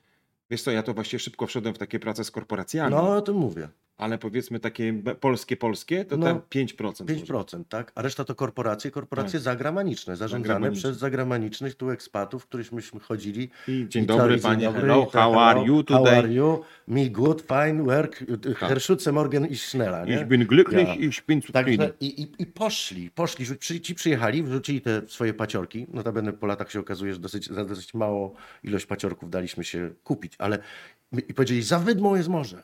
wiesz 0.50 0.62
co, 0.62 0.72
ja 0.72 0.84
to 0.84 0.94
właściwie 0.94 1.20
szybko 1.20 1.48
wszedłem 1.48 1.76
w 1.76 1.78
takie 1.78 2.00
prace 2.00 2.24
z 2.24 2.32
korporacjami, 2.32 2.96
No 2.96 3.16
o 3.18 3.22
tym 3.22 3.36
mówię. 3.36 3.70
Ale 3.98 4.18
powiedzmy 4.18 4.60
takie 4.60 4.94
polskie, 5.20 5.58
polskie, 5.58 6.06
to 6.06 6.18
No, 6.18 6.26
tam 6.26 6.40
5%. 6.50 6.84
może. 6.84 7.04
5%, 7.04 7.64
tak? 7.70 7.92
A 7.96 8.02
reszta 8.02 8.24
to 8.24 8.36
korporacje, 8.36 8.92
korporacje 8.92 9.40
zagraniczne, 9.40 10.18
zarządzane 10.18 10.54
Zagraniczne. 10.54 10.82
przez 10.90 10.98
zagranicznych 10.98 11.76
tu 11.76 11.90
ekspatów, 11.90 12.46
których 12.48 12.72
myśmy 12.72 13.00
chodzili. 13.00 13.50
I 13.68 13.86
dzień 13.90 14.04
I 14.04 14.08
dobry 14.08 14.36
i 14.36 14.40
panie, 14.40 14.56
dzień 14.62 14.66
dobry, 14.74 14.82
hello, 14.82 15.06
how 15.06 15.40
are 15.40 15.62
you 15.66 15.76
How 15.76 15.84
today? 15.84 16.18
are 16.18 16.34
you? 16.34 16.64
Me 16.88 17.10
good, 17.10 17.42
fine, 17.48 17.84
work, 17.84 18.20
Tak. 18.44 18.58
Herr 18.58 18.78
Schütze, 18.82 19.12
Morgen 19.12 19.46
i 19.46 19.56
Schnella, 19.58 20.06
nie? 20.06 20.16
Ich 20.22 20.28
bin 20.28 20.46
glücklich, 20.48 20.88
Ja. 20.88 20.96
ich 20.96 21.26
bin 21.28 21.42
Także 21.42 21.92
i, 22.00 22.22
i, 22.22 22.28
i 22.40 22.46
poszli, 22.46 23.12
poszli, 23.12 23.46
przy- 23.60 23.82
ci 23.82 23.96
przyjechali, 23.96 24.44
wrzucili 24.44 24.82
te 24.82 25.02
swoje 25.08 25.34
paciorki. 25.34 25.88
Notabene 25.94 26.34
po 26.34 26.48
latach 26.48 26.72
się 26.72 26.80
okazuje, 26.80 27.14
że 27.14 27.20
dosyć, 27.20 27.48
za 27.50 27.66
dosyć 27.66 27.94
małą 27.94 28.36
ilość 28.64 28.86
paciorków 28.86 29.30
daliśmy 29.30 29.64
się 29.64 29.92
kupić, 30.04 30.34
ale 30.38 30.60
i 31.28 31.34
powiedzieli, 31.34 31.62
za 31.62 31.80
wydmą 31.80 32.16
jest 32.16 32.30
morze. 32.30 32.64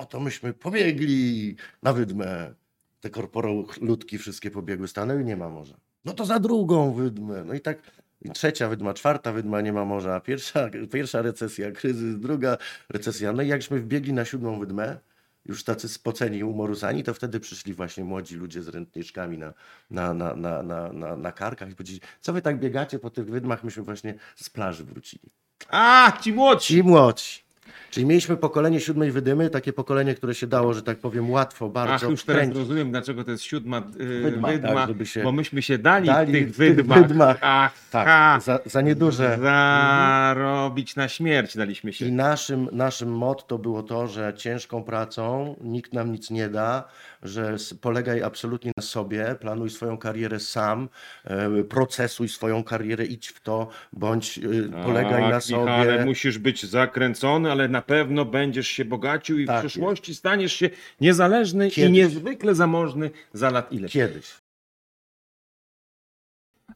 Oto 0.00 0.20
myśmy 0.20 0.52
pobiegli 0.52 1.56
na 1.82 1.92
wydmę. 1.92 2.54
Te 3.00 3.10
korporo 3.10 3.64
ludki 3.80 4.18
wszystkie 4.18 4.50
pobiegły, 4.50 4.88
stanęły 4.88 5.22
i 5.22 5.24
nie 5.24 5.36
ma 5.36 5.48
morza. 5.48 5.74
No 6.04 6.12
to 6.12 6.24
za 6.24 6.38
drugą 6.38 6.92
wydmę. 6.92 7.44
No 7.44 7.54
i 7.54 7.60
tak 7.60 7.78
i 8.22 8.30
trzecia 8.30 8.68
wydma, 8.68 8.94
czwarta 8.94 9.32
wydma, 9.32 9.60
nie 9.60 9.72
ma 9.72 9.84
morza. 9.84 10.20
Pierwsza, 10.20 10.70
pierwsza 10.92 11.22
recesja, 11.22 11.72
kryzys, 11.72 12.18
druga 12.18 12.56
recesja. 12.88 13.32
No 13.32 13.42
i 13.42 13.48
jakśmy 13.48 13.80
wbiegli 13.80 14.12
na 14.12 14.24
siódmą 14.24 14.60
wydmę, 14.60 14.98
już 15.44 15.64
tacy 15.64 15.88
spoceni 15.88 16.38
i 16.38 16.44
umorusani, 16.44 17.02
to 17.02 17.14
wtedy 17.14 17.40
przyszli 17.40 17.74
właśnie 17.74 18.04
młodzi 18.04 18.36
ludzie 18.36 18.62
z 18.62 18.68
rętniczkami 18.68 19.38
na, 19.38 19.54
na, 19.90 20.14
na, 20.14 20.34
na, 20.36 20.62
na, 20.62 20.92
na, 20.92 21.16
na 21.16 21.32
karkach 21.32 21.70
i 21.70 21.74
powiedzieli, 21.74 22.00
co 22.20 22.32
wy 22.32 22.42
tak 22.42 22.58
biegacie 22.60 22.98
po 22.98 23.10
tych 23.10 23.30
wydmach? 23.30 23.64
Myśmy 23.64 23.82
właśnie 23.82 24.14
z 24.36 24.50
plaży 24.50 24.84
wrócili. 24.84 25.30
A, 25.68 26.12
ci 26.22 26.32
młodsi! 26.32 26.74
Ci 26.74 26.82
młodsi. 26.82 27.49
Czyli 27.90 28.06
mieliśmy 28.06 28.36
pokolenie 28.36 28.80
siódmej 28.80 29.10
wydymy, 29.10 29.50
takie 29.50 29.72
pokolenie, 29.72 30.14
które 30.14 30.34
się 30.34 30.46
dało, 30.46 30.74
że 30.74 30.82
tak 30.82 30.98
powiem, 30.98 31.30
łatwo, 31.30 31.68
bardzo 31.68 31.94
Ach, 31.94 32.02
już 32.10 32.24
teraz 32.24 32.48
rozumiem, 32.54 32.90
dlaczego 32.90 33.24
to 33.24 33.30
jest 33.30 33.42
siódma 33.42 33.78
y, 34.00 34.20
Wydma, 34.22 34.48
wydma, 34.48 34.74
tak, 34.74 34.88
żeby 34.88 35.06
się 35.06 35.22
bo 35.22 35.32
myśmy 35.32 35.62
się 35.62 35.78
dali, 35.78 36.06
dali 36.06 36.32
w 36.32 36.34
tych 36.34 36.54
w 36.54 36.56
tych 36.56 36.76
wydmach, 36.76 37.02
wydmach. 37.08 37.38
Ach, 37.40 37.72
Tak, 37.90 38.42
za, 38.42 38.58
za 38.66 38.80
nieduże. 38.80 39.38
zarobić 39.42 40.96
na 40.96 41.08
śmierć 41.08 41.56
daliśmy 41.56 41.92
się. 41.92 42.06
I 42.06 42.12
naszym, 42.12 42.68
naszym 42.72 43.12
motto 43.12 43.58
było 43.58 43.82
to, 43.82 44.06
że 44.08 44.34
ciężką 44.36 44.82
pracą 44.82 45.56
nikt 45.60 45.92
nam 45.92 46.12
nic 46.12 46.30
nie 46.30 46.48
da, 46.48 46.88
że 47.22 47.56
polegaj 47.80 48.22
absolutnie 48.22 48.72
na 48.76 48.82
sobie, 48.82 49.36
planuj 49.40 49.70
swoją 49.70 49.98
karierę 49.98 50.40
sam, 50.40 50.88
e, 51.24 51.64
procesuj 51.64 52.28
swoją 52.28 52.64
karierę, 52.64 53.06
idź 53.06 53.28
w 53.28 53.40
to, 53.40 53.68
bądź 53.92 54.38
e, 54.38 54.42
polegaj 54.84 55.22
tak, 55.22 55.32
na 55.32 55.40
sobie. 55.40 55.62
Michale, 55.62 56.04
musisz 56.04 56.38
być 56.38 56.66
zakręcony, 56.66 57.52
ale 57.52 57.68
na 57.68 57.82
pewno 57.82 58.24
będziesz 58.24 58.68
się 58.68 58.84
bogacił 58.84 59.38
i 59.38 59.44
w 59.44 59.46
Tak 59.46 59.60
przyszłości 59.60 60.14
staniesz 60.14 60.52
się 60.52 60.70
niezależny 61.00 61.68
i 61.68 61.70
Kiedyś. 61.70 61.92
niezwykle 61.92 62.54
zamożny 62.54 63.10
za 63.32 63.50
lat 63.50 63.72
ile. 63.72 63.88
Kiedyś. 63.88 64.40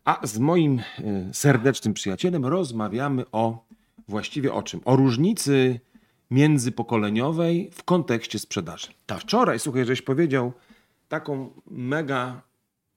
A 0.04 0.26
z 0.26 0.38
moim 0.38 0.78
y, 0.78 0.82
serdecznym 1.32 1.94
przyjacielem 1.94 2.46
rozmawiamy 2.46 3.24
o 3.32 3.64
właściwie 4.08 4.52
o 4.52 4.62
czym? 4.62 4.80
O 4.84 4.96
różnicy 4.96 5.80
międzypokoleniowej 6.30 7.70
w 7.72 7.82
kontekście 7.82 8.38
sprzedaży. 8.38 8.88
Tak. 9.06 9.20
Wczoraj, 9.20 9.58
słuchaj, 9.58 9.84
żeś 9.84 10.02
powiedział 10.02 10.52
taką 11.08 11.50
mega 11.70 12.42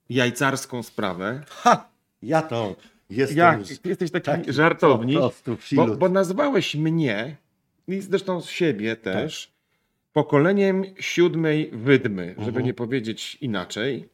jajcarską 0.09 0.83
sprawę. 0.83 1.43
Ha! 1.49 1.87
Ja 2.23 2.41
to 2.41 2.75
jestem 3.09 3.37
Jak? 3.37 3.59
jesteś 3.85 4.11
taki 4.11 4.25
taki 4.25 4.53
żartownik, 4.53 5.19
po 5.19 5.29
prostu 5.29 5.75
bo, 5.75 5.87
bo 5.87 6.09
nazwałeś 6.09 6.75
mnie 6.75 7.37
i 7.87 8.01
zresztą 8.01 8.41
siebie 8.41 8.95
też 8.95 9.51
pokoleniem 10.13 10.83
siódmej 10.99 11.69
wydmy, 11.73 12.27
żeby 12.37 12.47
Mhm. 12.47 12.65
nie 12.65 12.73
powiedzieć 12.73 13.37
inaczej. 13.41 14.09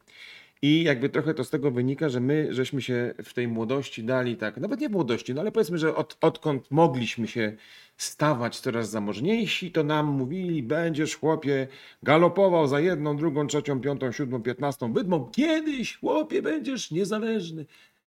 I 0.62 0.84
jakby 0.84 1.10
trochę 1.10 1.34
to 1.34 1.43
z 1.43 1.50
tego 1.50 1.72
wynika, 1.72 2.10
że 2.10 2.20
my 2.20 2.48
żeśmy 2.51 2.82
się 2.82 3.13
w 3.24 3.34
tej 3.34 3.48
młodości 3.48 4.03
dali 4.03 4.36
tak, 4.38 4.58
nawet 4.58 4.79
nie 4.79 4.89
w 4.89 4.91
młodości, 4.91 5.34
no 5.34 5.41
ale 5.41 5.51
powiedzmy, 5.51 5.77
że 5.77 5.96
od, 5.96 6.17
odkąd 6.22 6.72
mogliśmy 6.72 7.27
się 7.27 7.55
stawać 8.03 8.60
coraz 8.60 8.89
zamożniejsi, 8.89 9.72
to 9.72 9.83
nam 9.83 10.05
mówili, 10.05 10.63
będziesz 10.63 11.15
chłopie 11.15 11.67
galopował 12.03 12.67
za 12.67 12.79
jedną, 12.79 13.17
drugą, 13.17 13.48
trzecią, 13.48 13.81
piątą, 13.81 14.12
siódmą, 14.12 14.41
piętnastą 14.41 14.93
wydmą. 14.93 15.29
Kiedyś 15.31 15.98
chłopie 15.98 16.41
będziesz 16.41 16.91
niezależny. 16.91 17.65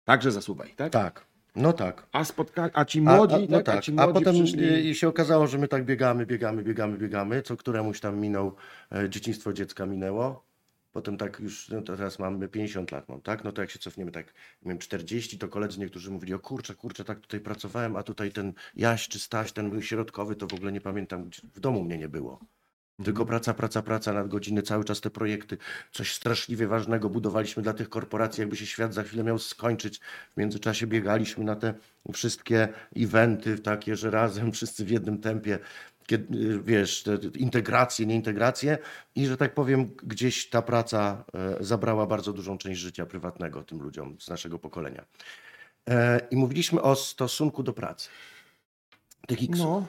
Także 0.05 0.31
zasuwaj, 0.31 0.73
tak? 0.75 0.91
Tak, 0.91 1.25
no 1.55 1.73
tak. 1.73 2.07
A 2.11 2.23
spotka... 2.23 2.69
a 2.73 2.85
ci 2.85 2.99
A, 2.99 3.01
młodzi, 3.01 3.35
a, 3.35 3.39
no 3.49 3.57
tak? 3.57 3.65
tak. 3.65 3.77
A 3.77 3.81
ci 3.81 3.91
a 3.91 3.95
młodzi 3.95 4.13
potem 4.13 4.35
przyszli... 4.35 4.95
się 4.95 5.07
okazało, 5.07 5.47
że 5.47 5.57
my 5.57 5.67
tak 5.67 5.85
biegamy, 5.85 6.25
biegamy, 6.25 6.63
biegamy, 6.63 6.97
biegamy. 6.97 7.41
Co 7.41 7.57
któremuś 7.57 7.99
tam 7.99 8.19
minął, 8.19 8.55
e, 8.91 9.09
dzieciństwo 9.09 9.53
dziecka 9.53 9.85
minęło. 9.85 10.45
Potem 10.95 11.17
tak 11.17 11.39
już, 11.39 11.69
no 11.69 11.81
teraz 11.81 12.19
mamy 12.19 12.47
50 12.47 12.91
lat 12.91 13.09
mam, 13.09 13.21
tak? 13.21 13.43
No 13.43 13.51
to 13.51 13.61
jak 13.61 13.71
się 13.71 13.79
cofniemy 13.79 14.11
tak, 14.11 14.33
miałem 14.65 14.79
40, 14.79 15.37
to 15.37 15.47
koledzy 15.47 15.79
niektórzy 15.79 16.11
mówili, 16.11 16.33
o 16.33 16.39
kurczę, 16.39 16.75
kurczę, 16.75 17.03
tak 17.03 17.19
tutaj 17.19 17.39
pracowałem, 17.39 17.95
a 17.95 18.03
tutaj 18.03 18.31
ten 18.31 18.53
Jaś 18.75 19.07
czy 19.07 19.19
Staś, 19.19 19.51
ten 19.51 19.81
środkowy, 19.81 20.35
to 20.35 20.47
w 20.47 20.53
ogóle 20.53 20.71
nie 20.71 20.81
pamiętam, 20.81 21.29
w 21.53 21.59
domu 21.59 21.83
mnie 21.83 21.97
nie 21.97 22.09
było. 22.09 22.39
Tylko 23.03 23.25
praca, 23.25 23.53
praca, 23.53 23.81
praca 23.81 24.13
nad 24.13 24.27
godziny, 24.27 24.61
cały 24.61 24.83
czas 24.83 25.01
te 25.01 25.09
projekty, 25.09 25.57
coś 25.91 26.13
straszliwie 26.13 26.67
ważnego 26.67 27.09
budowaliśmy 27.09 27.63
dla 27.63 27.73
tych 27.73 27.89
korporacji, 27.89 28.41
jakby 28.41 28.55
się 28.55 28.65
świat 28.65 28.93
za 28.93 29.03
chwilę 29.03 29.23
miał 29.23 29.39
skończyć. 29.39 29.99
W 30.33 30.37
międzyczasie 30.37 30.87
biegaliśmy 30.87 31.43
na 31.43 31.55
te 31.55 31.73
wszystkie 32.13 32.67
eventy 32.97 33.59
takie, 33.59 33.95
że 33.95 34.11
razem 34.11 34.51
wszyscy 34.55 34.85
w 34.85 34.89
jednym 34.89 35.17
tempie, 35.17 35.59
kiedy, 36.07 36.59
wiesz, 36.63 37.03
te 37.03 37.17
te 37.17 37.27
integracje, 37.27 38.05
nieintegracje 38.05 38.77
i 39.15 39.27
że 39.27 39.37
tak 39.37 39.53
powiem, 39.53 39.91
gdzieś 40.03 40.49
ta 40.49 40.61
praca 40.61 41.25
e, 41.33 41.63
zabrała 41.63 42.07
bardzo 42.07 42.33
dużą 42.33 42.57
część 42.57 42.79
życia 42.79 43.05
prywatnego 43.05 43.63
tym 43.63 43.81
ludziom 43.81 44.17
z 44.19 44.29
naszego 44.29 44.59
pokolenia. 44.59 45.05
E, 45.89 46.21
I 46.31 46.35
mówiliśmy 46.35 46.81
o 46.81 46.95
stosunku 46.95 47.63
do 47.63 47.73
pracy. 47.73 48.09
Tych 49.27 49.49
No, 49.49 49.87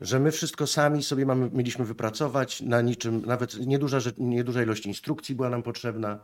że 0.00 0.20
my 0.20 0.32
wszystko 0.32 0.66
sami 0.66 1.02
sobie 1.02 1.26
mamy, 1.26 1.50
mieliśmy 1.52 1.84
wypracować, 1.84 2.60
na 2.60 2.80
niczym, 2.80 3.22
nawet 3.26 3.66
nieduża, 3.66 3.98
nieduża 4.18 4.62
ilość 4.62 4.86
instrukcji 4.86 5.34
była 5.34 5.50
nam 5.50 5.62
potrzebna. 5.62 6.18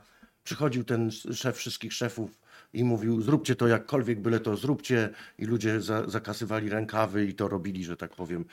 Przychodził 0.45 0.85
ten 0.85 1.11
szef 1.11 1.57
wszystkich 1.57 1.92
szefów 1.92 2.38
i 2.72 2.84
mówił, 2.84 3.22
zróbcie 3.22 3.56
to 3.56 3.66
jakkolwiek, 3.68 4.20
byle 4.20 4.40
to 4.40 4.56
zróbcie 4.56 5.10
i 5.38 5.44
ludzie 5.44 5.80
za, 5.80 6.08
zakasywali 6.08 6.68
rękawy 6.68 7.26
i 7.26 7.34
to 7.34 7.48
robili, 7.48 7.84
że 7.84 7.96
tak 7.96 8.16
powiem, 8.16 8.44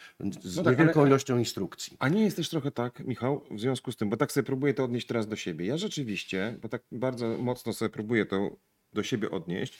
z 0.43 0.55
No 0.57 0.63
tak, 0.63 0.77
niewielką 0.79 0.99
ale- 0.99 1.09
ilością 1.09 1.37
instrukcji. 1.37 1.97
a 1.99 2.09
nie 2.09 2.23
jest 2.23 2.37
też 2.37 2.49
trochę 2.49 2.71
tak, 2.71 2.99
Michał, 2.99 3.45
w 3.51 3.59
związku 3.59 3.91
z 3.91 3.95
tym, 3.95 4.09
bo 4.09 4.17
tak 4.17 4.31
sobie 4.31 4.45
próbuję 4.45 4.73
to 4.73 4.83
odnieść 4.83 5.07
teraz 5.07 5.27
do 5.27 5.35
siebie. 5.35 5.65
Ja 5.65 5.77
rzeczywiście, 5.77 6.57
bo 6.61 6.69
tak 6.69 6.83
bardzo 6.91 7.37
mocno 7.37 7.73
sobie 7.73 7.89
próbuję 7.89 8.25
to 8.25 8.57
do 8.93 9.03
siebie 9.03 9.31
odnieść, 9.31 9.79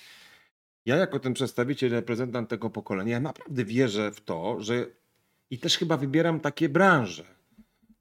ja 0.86 0.96
jako 0.96 1.20
ten 1.20 1.34
przedstawiciel, 1.34 1.92
reprezentant 1.92 2.50
tego 2.50 2.70
pokolenia, 2.70 3.12
ja 3.12 3.20
naprawdę 3.20 3.66
wierzę 3.66 4.12
w 4.12 4.22
to, 4.22 4.58
że 4.60 4.86
i 5.50 5.60
też 5.60 5.78
chyba 5.78 5.98
wybieram 5.98 6.40
takie 6.40 6.70
branże, 6.70 7.24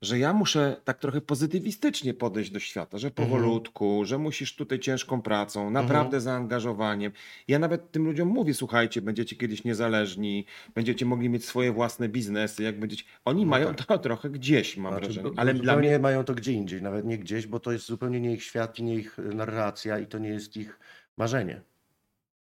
że 0.04 0.18
ja 0.18 0.32
muszę 0.32 0.76
tak 0.84 0.98
trochę 0.98 1.20
pozytywistycznie 1.20 2.14
podejść 2.14 2.50
do 2.50 2.60
świata, 2.60 2.98
że 2.98 3.10
powolutku, 3.10 4.04
że 4.04 4.18
musisz 4.18 4.56
tutaj 4.56 4.78
ciężką 4.78 5.22
pracą, 5.22 5.70
naprawdę 5.70 6.20
zaangażowaniem. 6.20 7.12
Ja 7.48 7.58
nawet 7.58 7.90
tym 7.90 8.04
ludziom 8.04 8.28
mówię, 8.28 8.54
słuchajcie, 8.54 9.02
będziecie 9.02 9.36
kiedyś 9.36 9.64
niezależni, 9.64 10.46
będziecie 10.74 11.06
mogli 11.06 11.28
mieć 11.28 11.44
swoje 11.44 11.72
własne 11.72 12.08
biznesy, 12.08 12.62
jak 12.62 12.80
będziecie... 12.80 13.04
Oni 13.24 13.46
mają 13.46 13.74
to 13.74 13.98
trochę 13.98 14.30
gdzieś, 14.30 14.76
mam 14.76 14.92
Znaczy, 14.92 15.06
wrażenie. 15.06 15.30
Ale 15.36 15.54
dla 15.54 15.76
mnie... 15.76 15.98
mają 15.98 16.24
to 16.24 16.34
gdzie 16.34 16.52
indziej, 16.52 16.82
nawet 16.82 17.04
nie 17.04 17.18
gdzieś, 17.18 17.46
bo 17.46 17.60
to 17.60 17.72
jest 17.72 17.86
zupełnie 17.86 18.20
nie 18.20 18.32
ich 18.32 18.42
świat, 18.42 18.78
i 18.78 18.82
nie 18.82 18.94
ich 18.94 19.18
y, 19.18 19.22
narracja 19.22 19.98
i 19.98 20.06
to 20.06 20.18
nie 20.18 20.28
jest 20.28 20.56
ich 20.56 20.78
marzenie. 21.16 21.62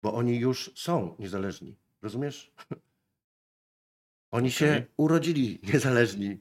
Bo 0.02 0.14
oni 0.14 0.38
już 0.38 0.70
są 0.74 1.14
niezależni. 1.18 1.76
Rozumiesz? 2.02 2.52
Oni 4.30 4.50
się 4.50 4.66
Okej. 4.66 4.86
urodzili 4.96 5.60
niezależni. 5.72 6.38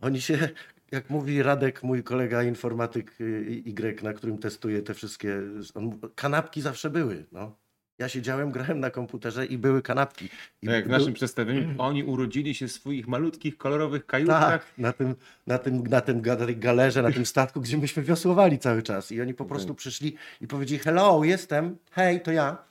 Oni 0.00 0.20
się, 0.20 0.48
jak 0.92 1.10
mówi 1.10 1.42
Radek, 1.42 1.82
mój 1.82 2.02
kolega 2.02 2.42
informatyk 2.42 3.20
y, 3.20 3.62
Y, 3.66 4.02
na 4.02 4.12
którym 4.12 4.38
testuję 4.38 4.82
te 4.82 4.94
wszystkie, 4.94 5.40
on, 5.74 5.98
kanapki 6.14 6.60
zawsze 6.60 6.90
były. 6.90 7.24
No. 7.32 7.56
Ja 7.98 8.08
siedziałem, 8.08 8.50
grałem 8.56 8.80
na 8.80 8.90
komputerze 8.90 9.46
i 9.46 9.58
były 9.58 9.82
kanapki. 9.82 10.28
I 10.62 10.66
Tak 10.66 10.86
w 10.86 10.88
naszym 10.88 11.14
przedstawieniu, 11.14 11.74
oni 11.78 12.04
urodzili 12.04 12.54
się 12.54 12.68
w 12.68 12.72
swoich 12.72 13.08
malutkich, 13.08 13.58
kolorowych 13.58 14.06
kajutach. 14.06 14.50
tak, 14.50 14.66
na 14.78 14.92
tym, 14.92 15.14
na 15.46 15.58
tym, 15.58 15.86
na 15.86 16.00
tym 16.00 16.22
ga- 16.22 16.58
galerze, 16.58 17.02
na 17.02 17.12
tym 17.12 17.26
statku, 17.26 17.60
gdzie 17.60 17.78
myśmy 17.78 18.02
wiosłowali 18.02 18.58
cały 18.58 18.82
czas. 18.82 19.12
I 19.12 19.20
oni 19.20 19.34
po 19.34 19.44
prostu 19.44 19.74
przyszli 19.74 20.16
i 20.40 20.46
powiedzieli: 20.46 20.78
Hello, 20.80 21.24
jestem, 21.24 21.76
hej, 21.90 22.20
to 22.20 22.32
ja. 22.32 22.64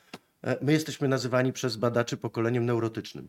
E, 0.44 0.58
My 0.66 0.72
jesteśmy 0.72 1.08
nazywani 1.08 1.54
przez 1.54 1.76
badaczy 1.76 2.18
pokoleniem 2.18 2.66
neurotycznym. 2.66 3.28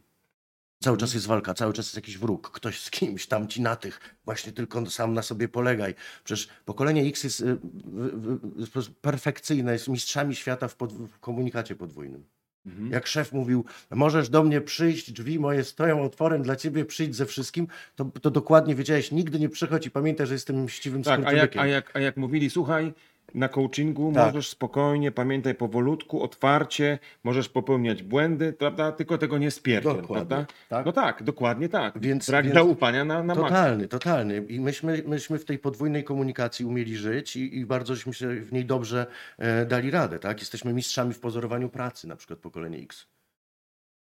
Cały 0.81 0.97
czas 0.97 1.15
jest 1.15 1.27
walka, 1.27 1.55
cały 1.55 1.73
czas 1.73 1.87
jest 1.87 1.97
jakiś 1.97 2.19
wróg, 2.19 2.51
ktoś 2.51 2.81
z 2.81 2.91
kimś, 2.91 3.27
tam 3.27 3.49
ci 3.49 3.63
na 3.63 3.77
tych, 3.77 4.01
właśnie 4.25 4.53
tylko 4.53 4.91
sam 4.91 5.15
na 5.15 5.23
sobie 5.23 5.49
polegaj. 5.49 5.95
Przecież 6.25 6.49
pokolenie 6.65 7.03
X 7.03 7.25
jest, 7.25 7.41
y, 7.41 7.45
w- 7.85 8.71
w- 8.73 8.77
jest 8.77 8.91
perfekcyjne, 8.91 9.73
jest 9.73 9.89
mistrzami 9.89 10.35
świata 10.35 10.69
w, 10.69 10.77
pod, 10.77 10.93
w 10.93 11.19
komunikacie 11.19 11.77
podwójnym. 11.77 12.25
Mhm. 12.67 12.93
Jak 12.93 13.07
szef 13.07 13.33
mówił, 13.33 13.65
możesz 13.91 14.29
do 14.29 14.43
mnie 14.43 14.61
przyjść, 14.61 15.13
drzwi 15.13 15.39
moje 15.39 15.65
stoją 15.65 16.03
otworem 16.03 16.43
dla 16.43 16.57
ciebie, 16.57 16.85
przyjdź 16.85 17.17
ze 17.17 17.27
wszystkim, 17.27 17.69
to, 17.97 18.05
to 18.05 18.31
dokładnie 18.31 18.75
wiedziałeś, 18.75 19.13
nigdy 19.13 19.39
nie 19.41 19.49
przychodź 19.49 19.87
i 19.87 19.91
pamiętaj, 19.91 20.27
że 20.27 20.35
jestem 20.35 20.63
mściwym 20.65 21.03
Tak, 21.03 21.21
a 21.25 21.33
jak, 21.33 21.57
a, 21.57 21.67
jak, 21.67 21.97
a 21.97 22.01
jak 22.01 22.17
mówili, 22.17 22.51
słuchaj, 22.51 22.93
na 23.35 23.49
coachingu 23.49 24.13
Tak. 24.15 24.27
możesz 24.27 24.49
spokojnie, 24.49 25.13
pamiętaj 25.13 25.55
powolutku, 25.55 26.23
otwarcie, 26.23 26.99
możesz 27.25 27.49
popełniać 27.49 28.03
błędy, 28.03 28.53
prawda? 28.53 28.93
Tylko 28.93 29.19
tego 29.19 29.39
nie 29.39 29.51
spierdziel, 29.51 30.03
prawda? 30.09 30.47
tak. 30.69 30.87
No 30.87 30.93
tak, 30.93 31.23
dokładnie 31.23 31.69
tak. 31.69 32.01
Więc- 32.01 32.27
Brak 32.31 32.45
więc- 32.45 32.55
zaufania 32.55 33.05
na, 33.05 33.15
na 33.23 33.35
maksa. 33.35 33.43
Totalny, 33.49 33.89
totalny. 33.89 34.37
I 34.49 34.61
myśmy, 34.61 35.03
myśmy 35.07 35.39
w 35.39 35.45
tej 35.45 35.59
podwójnej 35.59 36.05
komunikacji 36.05 36.65
umieli 36.65 36.97
żyć 36.97 37.37
i, 37.37 37.59
i 37.59 37.67
bardzo 37.67 37.95
żeśmy 37.95 38.15
się 38.15 38.29
w 38.41 38.53
niej 38.53 38.65
dobrze 38.65 39.07
e, 39.39 39.67
dali 39.67 39.91
radę. 39.91 40.19
Tak? 40.19 40.41
Jesteśmy 40.41 40.73
mistrzami 40.73 41.15
w 41.15 41.21
pozorowaniu 41.21 41.69
pracy, 41.69 42.09
na 42.09 42.17
przykład 42.17 42.39
pokolenie 42.39 42.79
X. 42.79 43.07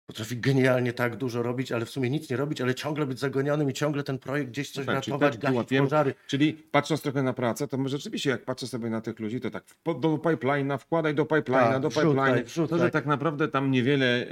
Potrafi 0.10 0.38
genialnie 0.38 0.94
tak 0.94 1.16
dużo 1.16 1.44
robić, 1.44 1.72
ale 1.72 1.86
w 1.86 1.89
sumie 1.89 2.10
nic 2.10 2.30
nie 2.30 2.38
robić, 2.38 2.62
ale 2.62 2.75
ciągle 2.75 3.06
być 3.06 3.20
zagonionym 3.20 3.70
i 3.70 3.74
ciągle 3.74 4.04
ten 4.04 4.20
projekt 4.20 4.50
gdzieś 4.51 4.72
coś 4.72 4.86
Tak, 4.86 4.96
ratować, 4.96 5.34
tak 5.34 5.42
gasić 5.42 5.58
łapiemy. 5.58 5.88
pożary. 5.88 6.13
Czyli 6.28 6.54
patrząc 6.54 7.01
trochę 7.01 7.24
na 7.24 7.34
pracę, 7.34 7.68
to 7.68 7.78
my 7.78 7.89
rzeczywiście, 7.89 8.30
jak 8.30 8.46
patrzę 8.46 8.68
sobie 8.68 8.89
na 8.89 9.01
tych 9.01 9.20
ludzi, 9.20 9.42
to 9.42 9.50
tak 9.50 9.63
do 9.86 9.94
pipeline'a, 10.18 10.78
wkładaj 10.78 11.16
do 11.16 11.25
pipeline'a, 11.25 11.72
Tak, 11.72 11.82
do 11.82 11.89
pipeline'a. 11.89 12.68
To, 12.68 12.78
że 12.78 12.89
tak 12.89 13.06
naprawdę 13.06 13.48
tam 13.48 13.72
niewiele 13.72 14.06
e, 14.06 14.28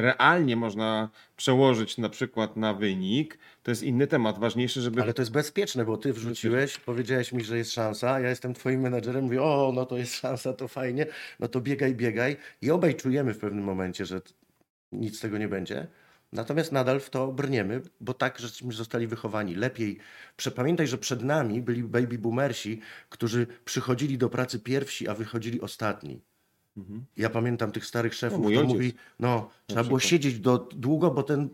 realnie 0.00 0.56
można 0.56 1.08
przełożyć 1.36 1.98
na 1.98 2.08
przykład 2.08 2.56
na 2.56 2.74
wynik, 2.74 3.38
to 3.62 3.70
jest 3.70 3.82
inny 3.82 4.06
temat. 4.06 4.38
Ważniejsze, 4.38 4.80
żeby 4.80 5.02
Ale 5.02 5.14
to 5.14 5.22
jest 5.22 5.32
bezpieczne, 5.32 5.84
bo 5.84 5.96
ty 5.96 6.12
wrzuciłeś, 6.12 6.78
powiedziałeś 6.78 7.32
mi, 7.32 7.44
że 7.44 7.58
jest 7.58 7.72
szansa, 7.72 8.20
ja 8.20 8.28
jestem 8.28 8.54
twoim 8.54 8.80
menedżerem, 8.80 9.24
mówię, 9.24 9.42
o, 9.42 9.72
no 9.74 9.86
to 9.86 9.96
jest 9.98 10.14
szansa, 10.14 10.52
to 10.52 10.68
fajnie, 10.68 11.06
no 11.40 11.48
to 11.48 11.60
biegaj, 11.60 11.94
biegaj. 11.94 12.36
I 12.62 12.70
obaj 12.70 12.94
czujemy 12.94 13.34
w 13.34 13.38
pewnym 13.38 13.64
momencie, 13.64 14.06
że 14.06 14.20
nic 14.92 15.16
z 15.16 15.20
tego 15.20 15.38
nie 15.38 15.48
będzie. 15.48 15.86
Natomiast 16.32 16.72
nadal 16.72 17.00
w 17.00 17.10
to 17.10 17.32
brniemy, 17.32 17.82
bo 18.00 18.14
tak 18.14 18.38
żeśmy 18.38 18.72
zostali 18.72 19.06
wychowani. 19.06 19.54
Lepiej, 19.54 19.98
Prze- 20.36 20.50
pamiętaj, 20.50 20.86
że 20.86 20.98
przed 20.98 21.22
nami 21.22 21.62
byli 21.62 21.82
baby 21.82 22.18
boomersi, 22.18 22.80
którzy 23.08 23.46
przychodzili 23.64 24.18
do 24.18 24.28
pracy 24.28 24.60
pierwsi, 24.60 25.08
a 25.08 25.14
wychodzili 25.14 25.60
ostatni. 25.60 26.20
Mhm. 26.76 27.04
Ja 27.16 27.30
pamiętam 27.30 27.72
tych 27.72 27.86
starych 27.86 28.14
szefów, 28.14 28.40
mój 28.40 28.54
to 28.54 28.60
ojciec. 28.60 28.74
mówi, 28.74 28.92
no, 29.18 29.50
trzeba 29.66 29.84
było 29.84 30.00
siedzieć 30.00 30.38
do, 30.38 30.58
długo, 30.58 31.10
bo 31.10 31.22
ten 31.22 31.48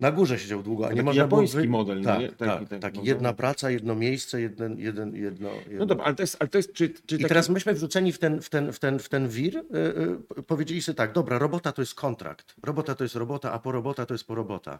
na 0.00 0.12
górze 0.12 0.38
siedział 0.38 0.62
długo, 0.62 0.86
a 0.86 0.88
nie 0.88 0.94
Taki 0.96 1.04
można 1.04 1.26
było... 1.26 1.42
japoński 1.42 1.68
model, 1.68 2.02
tak, 2.02 2.20
nie? 2.20 2.28
Tak, 2.28 2.38
Taki- 2.38 2.66
tak, 2.66 2.80
taki, 2.80 2.98
no, 2.98 3.04
jedna 3.04 3.32
praca, 3.32 3.70
jedno 3.70 3.94
miejsce, 3.94 4.40
jeden, 4.40 4.78
jeden, 4.78 5.14
jedno... 5.14 5.50
jedno. 5.54 5.78
No 5.78 5.86
dobra, 5.86 6.04
ale 6.04 6.14
to 6.14 6.22
jest, 6.22 6.36
ale 6.40 6.48
to 6.48 6.58
jest 6.58 6.72
czy, 6.72 6.88
czy 6.88 7.16
I 7.16 7.18
taki- 7.18 7.24
teraz 7.28 7.48
myśmy 7.48 7.74
wrzuceni 7.74 8.12
w 8.12 8.18
ten, 8.18 8.42
w 8.42 8.48
ten, 8.50 8.72
w 8.72 8.78
ten, 8.78 8.98
w 8.98 9.08
ten 9.08 9.28
wir, 9.28 9.56
y, 9.56 9.60
y, 10.38 10.42
powiedzieli 10.42 10.82
sobie 10.82 10.96
tak, 10.96 11.12
dobra, 11.12 11.38
robota 11.38 11.72
to 11.72 11.82
jest 11.82 11.94
kontrakt, 11.94 12.54
robota 12.62 12.94
to 12.94 13.04
jest 13.04 13.14
robota, 13.14 13.52
a 13.52 13.58
porobota 13.58 14.06
to 14.06 14.14
jest 14.14 14.26
porobota. 14.26 14.78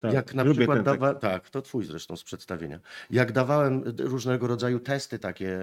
Tak, 0.00 0.12
Jak 0.12 0.34
na 0.34 0.44
przykład 0.44 0.82
dawa... 0.82 1.14
tak, 1.14 1.50
to 1.50 1.62
twój 1.62 1.84
zresztą 1.84 2.16
z 2.16 2.24
przedstawienia. 2.24 2.80
Jak 3.10 3.32
dawałem 3.32 3.82
różnego 3.98 4.46
rodzaju 4.46 4.80
testy 4.80 5.18
takie, 5.18 5.60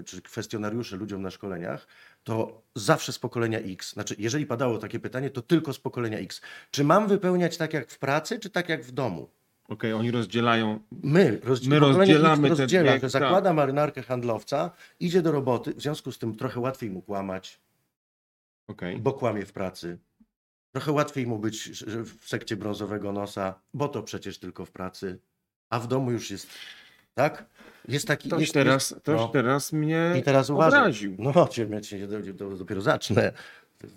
y, 0.00 0.04
czy 0.04 0.22
kwestionariusze 0.22 0.96
ludziom 0.96 1.22
na 1.22 1.30
szkoleniach, 1.30 1.86
to 2.24 2.62
zawsze 2.74 3.12
z 3.12 3.18
pokolenia 3.18 3.58
X, 3.58 3.92
znaczy 3.92 4.14
jeżeli 4.18 4.46
padało 4.46 4.78
takie 4.78 5.00
pytanie, 5.00 5.30
to 5.30 5.42
tylko 5.42 5.72
z 5.72 5.78
pokolenia 5.78 6.18
X. 6.18 6.40
Czy 6.70 6.84
mam 6.84 7.08
wypełniać 7.08 7.56
tak 7.56 7.72
jak 7.72 7.90
w 7.90 7.98
pracy, 7.98 8.38
czy 8.38 8.50
tak 8.50 8.68
jak 8.68 8.82
w 8.82 8.92
domu? 8.92 9.28
Okej, 9.68 9.92
oni 9.92 10.10
rozdzielają. 10.10 10.80
My, 11.02 11.40
rozdzi- 11.44 11.68
My 11.68 11.78
rozdzielamy 11.78 12.48
X 12.48 12.56
te 12.56 12.62
rozdziela, 12.62 12.92
dwie- 12.92 13.00
że 13.00 13.10
zakłada 13.10 13.52
marynarkę 13.52 14.02
handlowca, 14.02 14.70
idzie 15.00 15.22
do 15.22 15.32
roboty, 15.32 15.74
w 15.74 15.80
związku 15.82 16.12
z 16.12 16.18
tym 16.18 16.36
trochę 16.36 16.60
łatwiej 16.60 16.90
mu 16.90 17.02
kłamać, 17.02 17.60
Okej. 18.68 18.98
bo 18.98 19.12
kłamie 19.12 19.46
w 19.46 19.52
pracy. 19.52 19.98
Trochę 20.72 20.92
łatwiej 20.92 21.26
mu 21.26 21.38
być 21.38 21.70
w 22.04 22.28
sekcie 22.28 22.56
brązowego 22.56 23.12
nosa, 23.12 23.54
bo 23.74 23.88
to 23.88 24.02
przecież 24.02 24.38
tylko 24.38 24.64
w 24.64 24.70
pracy, 24.70 25.18
a 25.70 25.80
w 25.80 25.86
domu 25.88 26.10
już 26.12 26.30
jest, 26.30 26.48
tak? 27.14 27.46
Jest 27.88 28.08
taki... 28.08 28.28
Ktoś 28.28 28.40
jest, 28.40 28.54
teraz, 28.54 28.90
jest, 28.90 29.02
ktoś 29.02 29.20
no. 29.20 29.28
teraz 29.28 29.72
mnie 29.72 30.14
I 30.18 30.22
teraz 30.22 30.50
uważaj. 30.50 30.80
obraził. 30.80 31.16
No, 31.18 31.48
cię, 31.48 31.80
cię, 31.82 32.08
dopiero 32.58 32.80
zacznę. 32.80 33.32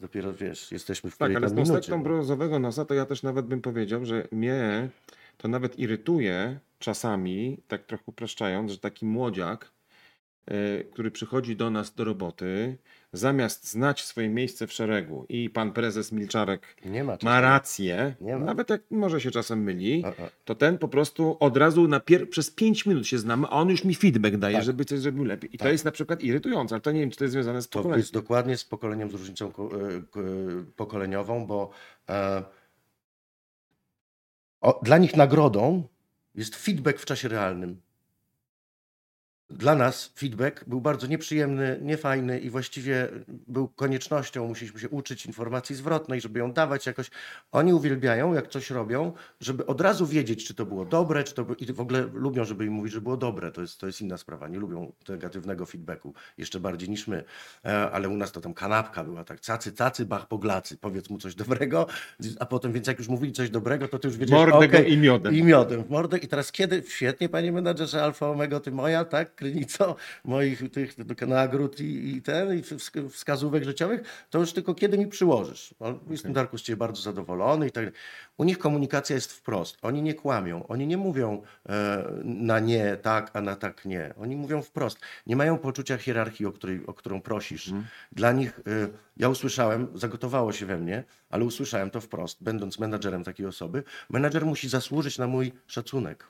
Dopiero, 0.01 0.33
wiesz, 0.33 0.71
jesteśmy 0.71 1.11
w 1.11 1.17
Tak, 1.17 1.35
ale 1.35 1.49
z 1.49 1.67
sektą 1.67 2.03
brązowego 2.03 2.59
nosa 2.59 2.85
to 2.85 2.93
ja 2.93 3.05
też 3.05 3.23
nawet 3.23 3.45
bym 3.45 3.61
powiedział, 3.61 4.05
że 4.05 4.27
mnie 4.31 4.89
to 5.37 5.47
nawet 5.47 5.79
irytuje 5.79 6.59
czasami, 6.79 7.57
tak 7.67 7.83
trochę 7.83 8.03
upraszczając, 8.05 8.71
że 8.71 8.77
taki 8.77 9.05
młodziak, 9.05 9.71
który 10.91 11.11
przychodzi 11.11 11.55
do 11.55 11.69
nas 11.69 11.95
do 11.95 12.03
roboty, 12.03 12.77
zamiast 13.13 13.71
znać 13.71 14.03
swoje 14.05 14.29
miejsce 14.29 14.67
w 14.67 14.73
szeregu 14.73 15.25
i 15.29 15.49
pan 15.49 15.71
prezes 15.71 16.11
Milczarek 16.11 16.75
ma 17.05 17.17
ma 17.23 17.41
rację, 17.41 18.15
ma. 18.21 18.37
nawet 18.39 18.69
jak 18.69 18.81
może 18.91 19.21
się 19.21 19.31
czasem 19.31 19.63
myli, 19.63 20.03
A, 20.05 20.07
a. 20.07 20.29
to 20.45 20.55
ten 20.55 20.77
po 20.77 20.87
prostu 20.87 21.37
od 21.39 21.57
razu 21.57 21.87
przez 22.29 22.51
5 22.51 22.85
minut 22.85 23.07
się 23.07 23.17
znamy, 23.17 23.47
a 23.47 23.49
on 23.51 23.69
już 23.69 23.83
mi 23.83 23.95
feedback 23.95 24.35
daje, 24.37 24.55
Tak. 24.55 24.63
żeby 24.65 24.85
coś 24.85 24.99
zrobił 24.99 25.23
lepiej. 25.23 25.55
I 25.55 25.57
to 25.57 25.63
Tak. 25.63 25.71
jest 25.71 25.85
na 25.85 25.91
przykład 25.91 26.23
irytujące, 26.23 26.75
ale 26.75 26.81
to 26.81 26.91
nie 26.91 26.99
wiem, 26.99 27.09
czy 27.11 27.17
to 27.17 27.23
jest 27.23 27.31
związane 27.33 27.61
z 27.61 27.69
To 27.69 27.79
pokoleniem. 27.79 27.99
jest 27.99 28.13
dokładnie 28.13 28.57
z 28.57 28.65
pokoleniem, 28.65 29.11
z 29.11 29.13
różnicą 29.13 29.47
e, 29.47 29.51
ko- 30.11 30.19
pokoleniową, 30.75 31.45
bo 31.47 31.69
e, 32.09 32.43
o, 34.61 34.79
dla 34.83 34.97
nich 34.97 35.15
nagrodą 35.15 35.87
jest 36.35 36.55
feedback 36.55 36.99
w 36.99 37.05
czasie 37.05 37.27
realnym. 37.27 37.81
Dla 39.49 39.75
nas 39.75 40.11
feedback 40.15 40.65
był 40.65 40.81
bardzo 40.81 41.07
nieprzyjemny, 41.07 41.79
niefajny 41.81 42.39
i 42.39 42.49
właściwie 42.49 43.07
był 43.27 43.67
koniecznością. 43.67 44.47
Musieliśmy 44.47 44.79
się 44.79 44.89
uczyć 44.89 45.25
informacji 45.25 45.75
zwrotnej, 45.75 46.21
żeby 46.21 46.39
ją 46.39 46.53
dawać 46.53 46.85
jakoś. 46.85 47.11
Oni 47.51 47.73
uwielbiają, 47.73 48.33
jak 48.33 48.47
coś 48.47 48.69
robią, 48.69 49.13
żeby 49.41 49.65
od 49.65 49.81
razu 49.81 50.05
wiedzieć, 50.05 50.47
czy 50.47 50.53
to 50.53 50.65
było 50.65 50.85
dobre, 50.85 51.23
czy 51.23 51.33
to 51.33 51.43
było... 51.43 51.55
i 51.59 51.73
w 51.73 51.81
ogóle 51.81 52.01
lubią, 52.13 52.45
żeby 52.45 52.65
im 52.65 52.73
mówić, 52.73 52.93
że 52.93 53.01
było 53.01 53.17
dobre. 53.17 53.51
To 53.51 53.61
jest, 53.61 53.79
to 53.79 53.87
jest 53.87 54.01
inna 54.01 54.17
sprawa. 54.17 54.47
Nie 54.47 54.59
lubią 54.59 54.91
negatywnego 55.09 55.65
feedbacku 55.65 56.13
jeszcze 56.37 56.59
bardziej 56.59 56.89
niż 56.89 57.07
my. 57.07 57.23
E, 57.65 57.91
ale 57.91 58.09
u 58.09 58.17
nas 58.17 58.31
to 58.31 58.41
tam 58.41 58.53
kanapka 58.53 59.03
była 59.03 59.23
tak, 59.23 59.41
cacy, 59.41 59.71
cacy, 59.71 60.05
bach, 60.05 60.27
poglacy. 60.27 60.77
Powiedz 60.77 61.09
mu 61.09 61.17
coś 61.17 61.35
dobrego, 61.35 61.87
a 62.39 62.45
potem, 62.45 62.73
więc 62.73 62.87
jak 62.87 62.99
już 62.99 63.07
mówili 63.07 63.33
coś 63.33 63.49
dobrego, 63.49 63.87
to 63.87 63.99
ty 63.99 64.07
już 64.07 64.17
wiedziałeś, 64.17 64.51
Mordę 64.51 64.65
okej, 64.65 64.93
i 64.93 64.97
miodem. 64.97 65.35
i 65.35 65.43
miodem 65.43 65.83
mordę. 65.89 66.17
I 66.17 66.27
teraz 66.27 66.51
kiedy? 66.51 66.83
Świetnie, 66.87 67.29
panie 67.29 67.51
menadżerze 67.51 68.03
Alfa 68.03 68.29
Omega, 68.29 68.59
ty 68.59 68.71
moja, 68.71 69.05
tak? 69.05 69.36
Krynico 69.37 69.95
moich 70.23 70.71
tych 70.71 70.95
nagród 71.27 71.79
i, 71.79 72.15
i 72.15 72.21
ten, 72.21 72.57
i 72.59 72.61
wsk- 72.61 73.09
wskazówek 73.09 73.63
życiowych, 73.63 74.25
to 74.29 74.39
już 74.39 74.53
tylko 74.53 74.75
kiedy 74.75 74.97
mi 74.97 75.07
przyłożysz. 75.07 75.75
No, 75.79 75.99
Jestem 76.09 76.33
Darku 76.33 76.57
z 76.57 76.61
ciebie 76.61 76.77
bardzo 76.77 77.01
zadowolony 77.01 77.67
i 77.67 77.71
tak. 77.71 77.85
U 78.37 78.43
nich 78.43 78.57
komunikacja 78.57 79.15
jest 79.15 79.33
wprost. 79.33 79.77
Oni 79.81 80.01
nie 80.01 80.13
kłamią. 80.13 80.67
Oni 80.67 80.87
nie 80.87 80.97
mówią 80.97 81.41
e, 81.69 82.03
na 82.23 82.59
nie 82.59 82.97
tak, 83.01 83.31
a 83.33 83.41
na 83.41 83.55
tak 83.55 83.85
nie. 83.85 84.13
Oni 84.17 84.35
mówią 84.35 84.61
wprost. 84.61 84.99
Nie 85.27 85.35
mają 85.35 85.57
poczucia 85.57 85.97
hierarchii, 85.97 86.45
o, 86.45 86.51
której, 86.51 86.85
o 86.87 86.93
którą 86.93 87.21
prosisz. 87.21 87.73
Dla 88.11 88.31
nich, 88.31 88.59
e, 88.59 88.63
ja 89.17 89.29
usłyszałem, 89.29 89.87
zagotowało 89.95 90.51
się 90.53 90.65
we 90.65 90.77
mnie, 90.77 91.03
ale 91.29 91.45
usłyszałem 91.45 91.89
to 91.89 92.01
wprost, 92.01 92.43
będąc 92.43 92.79
menadżerem 92.79 93.23
takiej 93.23 93.45
osoby. 93.45 93.83
Menadżer 94.09 94.45
musi 94.45 94.69
zasłużyć 94.69 95.17
na 95.17 95.27
mój 95.27 95.51
szacunek. 95.67 96.27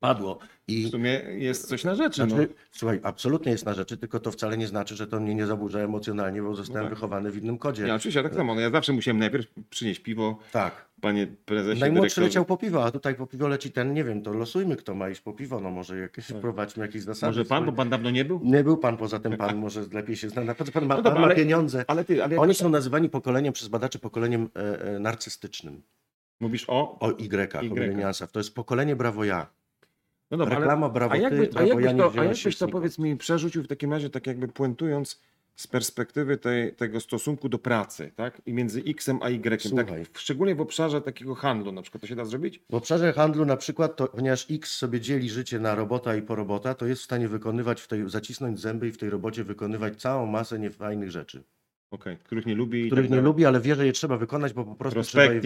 Padło. 0.00 0.38
I 0.68 0.86
W 0.86 0.90
sumie 0.90 1.10
jest 1.38 1.68
coś 1.68 1.84
na 1.84 1.94
rzeczy. 1.94 2.20
No. 2.20 2.28
znaczy, 2.28 2.48
słuchaj, 2.70 3.00
absolutnie 3.02 3.52
jest 3.52 3.66
na 3.66 3.74
rzeczy, 3.74 3.96
tylko 3.96 4.20
to 4.20 4.30
wcale 4.30 4.56
nie 4.58 4.66
znaczy, 4.66 4.96
że 4.96 5.06
to 5.06 5.20
mnie 5.20 5.34
nie 5.34 5.46
zaburza 5.46 5.78
emocjonalnie, 5.80 6.42
bo 6.42 6.54
zostałem 6.54 6.86
tak. 6.86 6.94
wychowany 6.94 7.30
w 7.30 7.42
innym 7.42 7.58
kodzie. 7.58 7.86
Ja 7.86 7.94
oczywiście 7.94 8.22
tak 8.22 8.34
samo. 8.34 8.54
No 8.54 8.60
ja 8.60 8.70
zawsze 8.70 8.92
musiałem 8.92 9.18
najpierw 9.18 9.46
przynieść 9.70 10.00
piwo, 10.00 10.38
Tak. 10.52 10.88
panie 11.00 11.26
prezesie, 11.44 11.80
Najmłodszy 11.80 12.00
dyrektorze. 12.00 12.20
leciał 12.24 12.44
po 12.44 12.56
piwo, 12.56 12.84
a 12.84 12.90
tutaj 12.90 13.14
po 13.14 13.26
piwo 13.26 13.48
leci 13.48 13.70
ten, 13.72 13.94
nie 13.94 14.04
wiem, 14.04 14.22
to 14.22 14.32
losujmy, 14.32 14.76
kto 14.76 14.94
ma 14.94 15.08
iść 15.10 15.20
po 15.20 15.32
piwo, 15.32 15.60
no 15.60 15.70
może 15.70 15.98
jakieś, 15.98 16.24
wprowadźmy 16.26 16.86
jakieś 16.86 17.02
zasady. 17.02 17.32
Tak. 17.32 17.36
Może 17.38 17.44
pan, 17.48 17.64
bo 17.66 17.72
pan 17.72 17.90
dawno 17.90 18.10
nie 18.10 18.24
był? 18.24 18.40
Nie 18.44 18.64
był 18.64 18.76
pan, 18.76 18.96
poza 18.96 19.18
tym 19.18 19.36
pan 19.36 19.56
może 19.66 19.84
lepiej 19.92 20.16
się 20.16 20.28
zna. 20.28 20.44
Na 20.44 20.54
pewno 20.54 20.72
pan 20.72 20.86
ma, 20.86 20.94
No 20.96 21.02
dobra, 21.02 21.12
pan 21.12 21.20
ma 21.20 21.26
ale- 21.26 21.36
pieniądze. 21.36 21.84
Ale 21.88 22.04
ty, 22.04 22.24
ale 22.24 22.36
Oni 22.36 22.54
są 22.54 22.68
nazywani 22.68 23.08
pokoleniem 23.08 23.52
przez 23.52 23.68
badaczy 23.68 23.98
pokoleniem 23.98 24.48
e, 24.56 24.80
e, 24.82 24.98
narcystycznym. 24.98 25.82
mówisz 26.40 26.64
o... 26.68 26.98
O 26.98 27.10
Y, 27.10 27.58
o 27.58 27.62
Y. 27.62 27.70
milenialsach. 27.70 28.30
To 28.30 28.40
jest 28.40 28.54
pokolenie 28.54 28.96
brawo 28.96 29.24
ja. 29.24 29.46
No 30.32 30.38
dobra, 30.38 30.58
Reklama 30.58 30.86
ale, 30.86 30.94
brawo 30.94 31.12
a 31.12 31.16
jakby, 31.16 31.46
ty, 31.48 31.58
a 31.58 31.62
jakbyś 31.62 31.84
ja 31.86 31.92
nie 31.92 31.98
to, 31.98 32.12
a 32.20 32.24
jakbyś 32.24 32.58
to 32.58 32.68
powiedz 32.68 32.98
mi 32.98 33.16
przerzucił 33.16 33.62
w 33.62 33.66
takim 33.68 33.92
razie, 33.92 34.10
tak 34.10 34.26
jakby 34.26 34.48
puentując 34.48 35.20
z 35.56 35.66
perspektywy 35.66 36.36
tej, 36.36 36.74
tego 36.74 37.00
stosunku 37.00 37.48
do 37.48 37.58
pracy, 37.58 38.12
tak? 38.16 38.42
I 38.46 38.52
między 38.52 38.82
X-em 38.86 39.18
a 39.22 39.28
Y, 39.30 39.42
tak? 39.50 39.62
Słuchaj. 39.62 40.04
W- 40.04 40.20
Szczególnie 40.20 40.54
w 40.54 40.60
obszarze 40.60 41.00
takiego 41.00 41.34
handlu 41.34 41.72
na 41.72 41.82
przykład, 41.82 42.00
to 42.00 42.06
się 42.06 42.16
da 42.16 42.24
zrobić? 42.24 42.60
W 42.70 42.74
obszarze 42.74 43.12
handlu 43.12 43.44
na 43.44 43.56
przykład, 43.56 43.96
to, 43.96 44.08
ponieważ 44.08 44.46
X 44.50 44.74
sobie 44.78 45.00
dzieli 45.00 45.30
życie 45.30 45.58
na 45.58 45.74
robota 45.74 46.16
i 46.16 46.22
porobota, 46.22 46.74
to 46.74 46.86
jest 46.86 47.02
w 47.02 47.04
stanie 47.04 47.28
wykonywać, 47.28 47.80
w 47.80 47.88
tej, 47.88 48.10
zacisnąć 48.10 48.60
zęby 48.60 48.88
i 48.88 48.92
w 48.92 48.98
tej 48.98 49.10
robocie 49.10 49.44
wykonywać 49.44 49.96
całą 50.00 50.26
masę 50.26 50.58
niefajnych 50.58 51.10
rzeczy, 51.10 51.42
Okej, 51.90 52.16
których 52.16 52.46
nie 52.46 52.54
lubi 52.54 52.86
których 52.86 53.04
tak 53.04 53.16
nie 53.16 53.20
lubi, 53.20 53.46
ale 53.46 53.60
wie, 53.60 53.74
że 53.74 53.86
je 53.86 53.92
trzeba 53.92 54.16
wykonać, 54.16 54.52
bo 54.52 54.64
po 54.64 54.74
prostu 54.74 55.02
trzeba 55.02 55.24
je... 55.24 55.40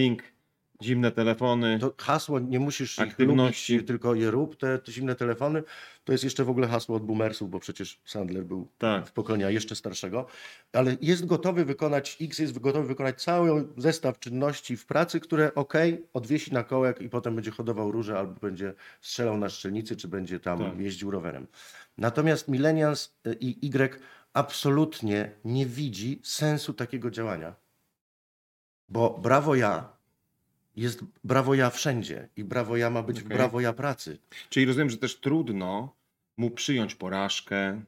Zimne 0.82 1.12
telefony. 1.12 1.78
To 1.78 1.94
hasło, 1.98 2.38
nie 2.40 2.60
musisz 2.60 2.98
ich 2.98 3.04
Aktywności. 3.04 3.72
lubić, 3.74 3.86
tylko 3.88 4.14
je 4.14 4.30
rób, 4.30 4.56
te, 4.56 4.78
te 4.78 4.92
zimne 4.92 5.14
telefony, 5.14 5.62
to 6.04 6.12
jest 6.12 6.24
jeszcze 6.24 6.44
w 6.44 6.50
ogóle 6.50 6.68
hasło 6.68 6.96
od 6.96 7.02
boomersów, 7.02 7.50
bo 7.50 7.60
przecież 7.60 8.00
Sandler 8.04 8.44
był 8.44 8.68
Tak. 8.78 9.06
w 9.06 9.12
pokolenia 9.12 9.50
jeszcze 9.50 9.76
starszego, 9.76 10.26
ale 10.72 10.96
jest 11.00 11.26
gotowy 11.26 11.64
wykonać, 11.64 12.16
X 12.20 12.38
jest 12.38 12.58
gotowy 12.58 12.88
wykonać 12.88 13.22
cały 13.22 13.68
zestaw 13.76 14.18
czynności 14.18 14.76
w 14.76 14.86
pracy, 14.86 15.20
które 15.20 15.54
ok, 15.54 15.74
odwiesi 16.12 16.52
na 16.52 16.64
kołek 16.64 17.00
i 17.00 17.08
potem 17.08 17.34
będzie 17.34 17.50
hodował 17.50 17.92
róże 17.92 18.18
albo 18.18 18.40
będzie 18.40 18.74
strzelał 19.00 19.38
na 19.38 19.48
szczelnicy, 19.48 19.96
czy 19.96 20.08
będzie 20.08 20.40
tam 20.40 20.58
Tak. 20.58 20.80
jeździł 20.80 21.10
rowerem. 21.10 21.46
Natomiast 21.98 22.48
Millennials 22.48 23.14
y, 23.26 23.36
i 23.40 23.66
Y 23.66 24.00
absolutnie 24.32 25.30
nie 25.44 25.66
widzi 25.66 26.20
sensu 26.24 26.72
takiego 26.74 27.10
działania. 27.10 27.54
Bo 28.88 29.18
brawo 29.22 29.54
ja 29.54 29.95
jest 30.76 31.00
brawo 31.24 31.54
ja 31.54 31.70
wszędzie 31.70 32.28
i 32.36 32.44
brawo 32.44 32.76
ja 32.76 32.90
ma 32.90 33.02
być 33.02 33.20
w 33.20 33.26
Okej. 33.26 33.36
brawo 33.36 33.60
ja 33.60 33.72
pracy. 33.72 34.18
Czyli 34.48 34.66
rozumiem, 34.66 34.90
że 34.90 34.96
też 34.96 35.20
trudno 35.20 35.94
mu 36.36 36.50
przyjąć 36.50 36.94
porażkę, 36.94 37.82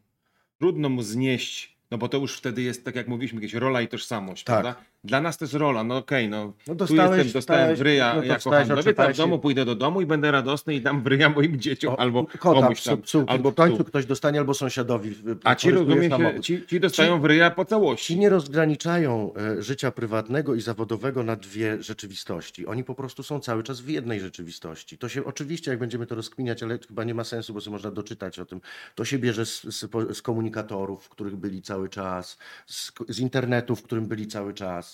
trudno 0.59 0.89
mu 0.89 1.03
znieść, 1.03 1.77
no 1.91 1.99
bo 1.99 2.09
to 2.09 2.19
już 2.19 2.39
wtedy 2.39 2.63
jest, 2.63 2.85
tak 2.85 2.95
jak 2.95 3.09
mówiliśmy, 3.09 3.41
jakieś 3.41 3.55
rola 3.55 3.83
i 3.83 3.89
tożsamość, 3.89 4.45
Tak. 4.45 4.61
prawda? 4.63 4.83
Dla 5.05 5.21
nas 5.21 5.39
to 5.39 5.45
jest 5.45 5.55
rola, 5.55 5.85
no 5.85 5.97
okej, 5.97 6.29
no, 6.29 6.45
No 6.67 6.75
tu 6.75 6.75
dostałeś- 6.75 7.19
jestem, 7.19 7.33
dostałem 7.33 7.77
wryja 7.77 8.15
no 8.17 8.23
jako 8.23 8.51
handlowiec, 8.51 8.99
a 8.99 9.13
w 9.13 9.17
domu 9.17 9.39
pójdę 9.39 9.65
do 9.65 9.75
domu 9.75 10.01
i 10.01 10.07
będę 10.07 10.31
radosny 10.31 10.75
i 10.75 10.81
dam 10.81 11.03
wryja 11.03 11.29
moim 11.29 11.61
dzieciom 11.61 11.95
O, 11.95 12.01
albo 12.01 12.27
kota, 12.27 12.61
komuś 12.61 12.83
tam, 12.83 13.03
psu, 13.03 13.03
psu, 13.03 13.25
albo 13.29 13.51
w 13.51 13.55
końcu 13.55 13.85
ktoś 13.85 14.07
dostanie 14.07 14.39
albo 14.39 14.55
sąsiadowi. 14.55 15.15
A 15.45 15.55
ci, 15.55 15.69
porysuje 15.71 16.09
rozumie 16.09 16.33
się, 16.35 16.41
ci, 16.41 16.67
ci 16.67 16.81
dostają 16.81 17.21
wryja 17.21 17.51
po 17.51 17.65
całości. 17.65 18.07
Ci 18.07 18.19
nie 18.19 18.29
rozgraniczają 18.29 19.33
e, 19.35 19.63
życia 19.63 19.91
prywatnego 19.91 20.55
i 20.55 20.61
zawodowego 20.61 21.23
na 21.23 21.37
dwie 21.37 21.83
rzeczywistości. 21.83 22.67
Oni 22.67 22.85
po 22.85 22.95
prostu 22.95 23.23
są 23.23 23.41
cały 23.41 23.63
czas 23.63 23.81
w 23.81 23.89
jednej 23.89 24.21
rzeczywistości. 24.21 24.99
To 24.99 25.09
się 25.09 25.25
oczywiście, 25.25 25.71
jak 25.71 25.81
będziemy 25.81 26.07
to 26.07 26.15
rozkminiać, 26.15 26.63
ale 26.63 26.79
chyba 26.89 27.05
nie 27.05 27.15
ma 27.15 27.25
sensu, 27.25 27.55
bo 27.55 27.61
sobie 27.61 27.73
można 27.73 27.91
doczytać 27.91 28.39
o 28.39 28.45
tym. 28.45 28.61
To 28.95 29.05
się 29.05 29.19
bierze 29.19 29.47
z, 29.47 29.63
z, 29.63 29.91
z 30.17 30.23
komunikatorów, 30.23 31.05
w 31.05 31.09
których 31.09 31.37
byli 31.37 31.63
cały 31.63 31.89
czas, 31.89 32.39
z, 32.67 32.93
z 33.09 33.19
internetu, 33.19 33.77
w 33.77 33.83
którym 33.83 34.07
byli 34.07 34.27
cały 34.27 34.55
czas. 34.55 34.88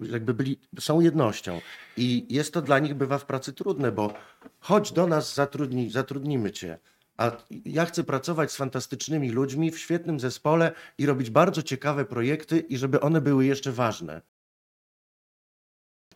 Jakby 0.00 0.34
byli, 0.34 0.58
są 0.80 1.00
jednością. 1.00 1.60
I 1.96 2.26
jest 2.34 2.54
to 2.54 2.62
dla 2.62 2.78
nich 2.78 2.94
bywa 2.94 3.18
w 3.18 3.26
pracy 3.26 3.52
trudne, 3.52 3.92
bo 3.92 4.14
chodź 4.60 4.92
do 4.92 5.06
nas, 5.06 5.34
zatrudni, 5.34 5.90
zatrudnimy 5.90 6.50
cię. 6.50 6.78
A 7.16 7.36
ja 7.64 7.84
chcę 7.84 8.04
pracować 8.04 8.52
z 8.52 8.56
fantastycznymi 8.56 9.30
ludźmi 9.30 9.70
w 9.70 9.78
świetnym 9.78 10.20
zespole 10.20 10.72
i 10.98 11.06
robić 11.06 11.30
bardzo 11.30 11.62
ciekawe 11.62 12.04
projekty 12.04 12.58
i 12.58 12.76
żeby 12.76 13.00
one 13.00 13.20
były 13.20 13.46
jeszcze 13.46 13.72
ważne. 13.72 14.20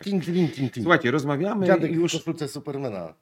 Ting, 0.03 0.25
ting, 0.25 0.55
ting, 0.55 0.73
ting. 0.73 0.85
Słuchajcie, 0.85 1.11
rozmawiamy 1.11 1.67
Dziadek 1.67 1.93
już, 1.93 2.13
w 2.13 2.19
koszulce 2.19 2.49
Supermana. 2.49 3.15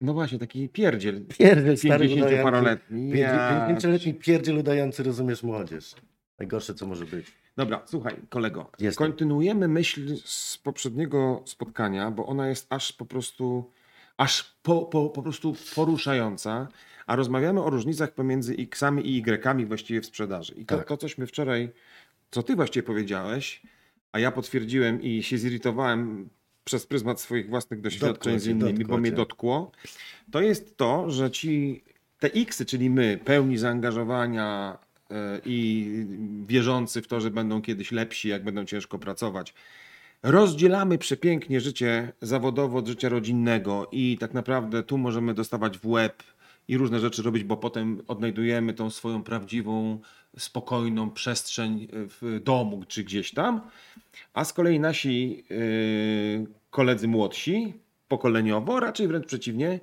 no 0.00 0.12
właśnie, 0.12 0.38
taki 0.38 0.68
pierdziel, 0.68 1.26
Pierdziel 1.26 1.76
stary 1.76 2.08
50-paroletni. 2.08 3.16
Ja. 3.16 3.68
50-letni 3.68 4.14
pierdziel 4.14 4.58
udający, 4.58 5.02
rozumiesz, 5.02 5.42
młodzież. 5.42 5.94
Najgorsze, 6.38 6.74
co 6.74 6.86
może 6.86 7.04
być. 7.04 7.26
Dobra, 7.56 7.82
słuchaj, 7.86 8.16
kolego. 8.28 8.70
Jestem. 8.78 9.06
Kontynuujemy 9.06 9.68
myśl 9.68 10.16
z 10.24 10.58
poprzedniego 10.58 11.42
spotkania, 11.44 12.10
bo 12.10 12.26
ona 12.26 12.48
jest 12.48 12.66
aż 12.70 12.92
po 12.92 13.06
prostu, 13.06 13.70
aż 14.16 14.56
po, 14.62 14.82
po, 14.82 15.10
po 15.10 15.22
prostu 15.22 15.56
poruszająca, 15.74 16.68
a 17.06 17.16
rozmawiamy 17.16 17.62
o 17.62 17.70
różnicach 17.70 18.14
pomiędzy 18.14 18.54
X-ami 18.58 19.10
i 19.10 19.18
Y-ami 19.18 19.66
właściwie 19.66 20.00
w 20.00 20.06
sprzedaży. 20.06 20.54
I 20.56 20.66
to, 20.66 20.76
Tak. 20.76 20.88
to 20.88 20.96
cośmy 20.96 21.26
wczoraj, 21.26 21.72
co 22.30 22.42
ty 22.42 22.56
właściwie 22.56 22.82
powiedziałeś, 22.82 23.62
a 24.12 24.18
ja 24.18 24.32
potwierdziłem 24.32 25.02
i 25.02 25.22
się 25.22 25.38
zirytowałem 25.38 26.28
przez 26.64 26.86
pryzmat 26.86 27.20
swoich 27.20 27.48
własnych 27.48 27.80
doświadczeń 27.80 28.32
Dotkło 28.32 28.38
z 28.38 28.46
innymi, 28.46 28.78
dotkło 28.78 28.94
bo 28.94 29.00
mnie 29.00 29.12
dotkło, 29.12 29.72
to 30.30 30.40
jest 30.40 30.76
to, 30.76 31.10
że 31.10 31.30
ci 31.30 31.84
te 32.18 32.28
X, 32.28 32.64
czyli 32.66 32.90
my, 32.90 33.20
pełni 33.24 33.58
zaangażowania 33.58 34.78
i 35.46 35.90
wierzący 36.46 37.02
w 37.02 37.08
to, 37.08 37.20
że 37.20 37.30
będą 37.30 37.62
kiedyś 37.62 37.92
lepsi, 37.92 38.28
jak 38.28 38.44
będą 38.44 38.64
ciężko 38.64 38.98
pracować, 38.98 39.54
rozdzielamy 40.22 40.98
przepięknie 40.98 41.60
życie 41.60 42.12
zawodowe 42.20 42.78
od 42.78 42.88
życia 42.88 43.08
rodzinnego 43.08 43.88
i 43.92 44.18
tak 44.20 44.34
naprawdę 44.34 44.82
tu 44.82 44.98
możemy 44.98 45.34
dostawać 45.34 45.78
w 45.78 45.86
łeb 45.86 46.22
i 46.68 46.76
różne 46.76 47.00
rzeczy 47.00 47.22
robić, 47.22 47.44
bo 47.44 47.56
potem 47.56 48.02
odnajdujemy 48.08 48.74
tą 48.74 48.90
swoją 48.90 49.22
prawdziwą, 49.22 50.00
spokojną 50.38 51.10
przestrzeń 51.10 51.88
w 51.92 52.40
domu 52.44 52.84
czy 52.88 53.04
gdzieś 53.04 53.32
tam. 53.32 53.60
A 54.34 54.44
z 54.44 54.52
kolei 54.52 54.80
nasi 54.80 55.44
yy, 55.50 56.46
koledzy 56.70 57.08
młodsi, 57.08 57.74
pokoleniowo, 58.08 58.80
raczej 58.80 59.08
wręcz 59.08 59.26
przeciwnie, 59.26 59.80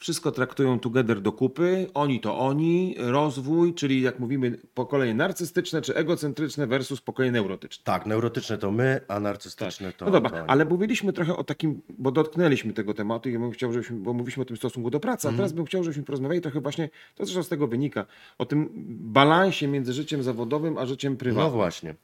wszystko 0.00 0.32
traktują 0.32 0.78
together 0.80 1.20
do 1.20 1.32
kupy, 1.32 1.86
oni 1.94 2.20
to 2.20 2.38
oni, 2.38 2.94
rozwój, 2.98 3.74
czyli 3.74 4.02
jak 4.02 4.18
mówimy, 4.18 4.58
pokolenie 4.74 5.14
narcystyczne 5.14 5.82
czy 5.82 5.94
egocentryczne 5.94 6.66
versus 6.66 7.00
pokolenie 7.00 7.32
neurotyczne. 7.32 7.84
Tak, 7.84 8.06
neurotyczne 8.06 8.58
to 8.58 8.70
my, 8.70 9.00
a 9.08 9.20
narcystyczne 9.20 9.92
to, 9.92 10.04
No 10.04 10.10
dobra, 10.10 10.44
ale 10.46 10.64
mówiliśmy 10.64 11.12
trochę 11.12 11.36
o 11.36 11.44
takim, 11.44 11.82
bo 11.98 12.10
dotknęliśmy 12.12 12.72
tego 12.72 12.94
tematu 12.94 13.28
i 13.28 13.32
ja 13.32 13.38
bym 13.38 13.50
chciał, 13.50 13.72
żebyśmy, 13.72 13.96
bo 13.98 14.12
mówiliśmy 14.12 14.42
o 14.42 14.46
tym 14.46 14.56
stosunku 14.56 14.90
do 14.90 15.00
pracy, 15.00 15.28
a 15.28 15.32
teraz 15.32 15.52
bym 15.52 15.64
chciał, 15.64 15.84
żebyśmy 15.84 16.02
porozmawiali 16.02 16.40
trochę 16.40 16.60
właśnie, 16.60 16.88
to 17.14 17.24
zresztą 17.24 17.42
z 17.42 17.48
tego 17.48 17.66
wynika, 17.68 18.06
o 18.38 18.46
tym 18.46 18.70
balansie 19.12 19.68
między 19.68 19.92
życiem 19.92 20.22
zawodowym 20.22 20.78
a 20.78 20.86
życiem 20.86 21.12
No 21.12 21.18
prywatnym. 21.18 21.52
właśnie. 21.52 21.94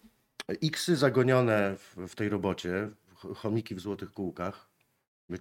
Xy 0.62 0.96
zagonione 0.96 1.76
w, 1.76 1.96
w 2.08 2.14
tej 2.14 2.28
robocie, 2.28 2.88
ch- 3.14 3.36
chomiki 3.36 3.74
w 3.74 3.80
złotych 3.80 4.12
kółkach, 4.12 4.68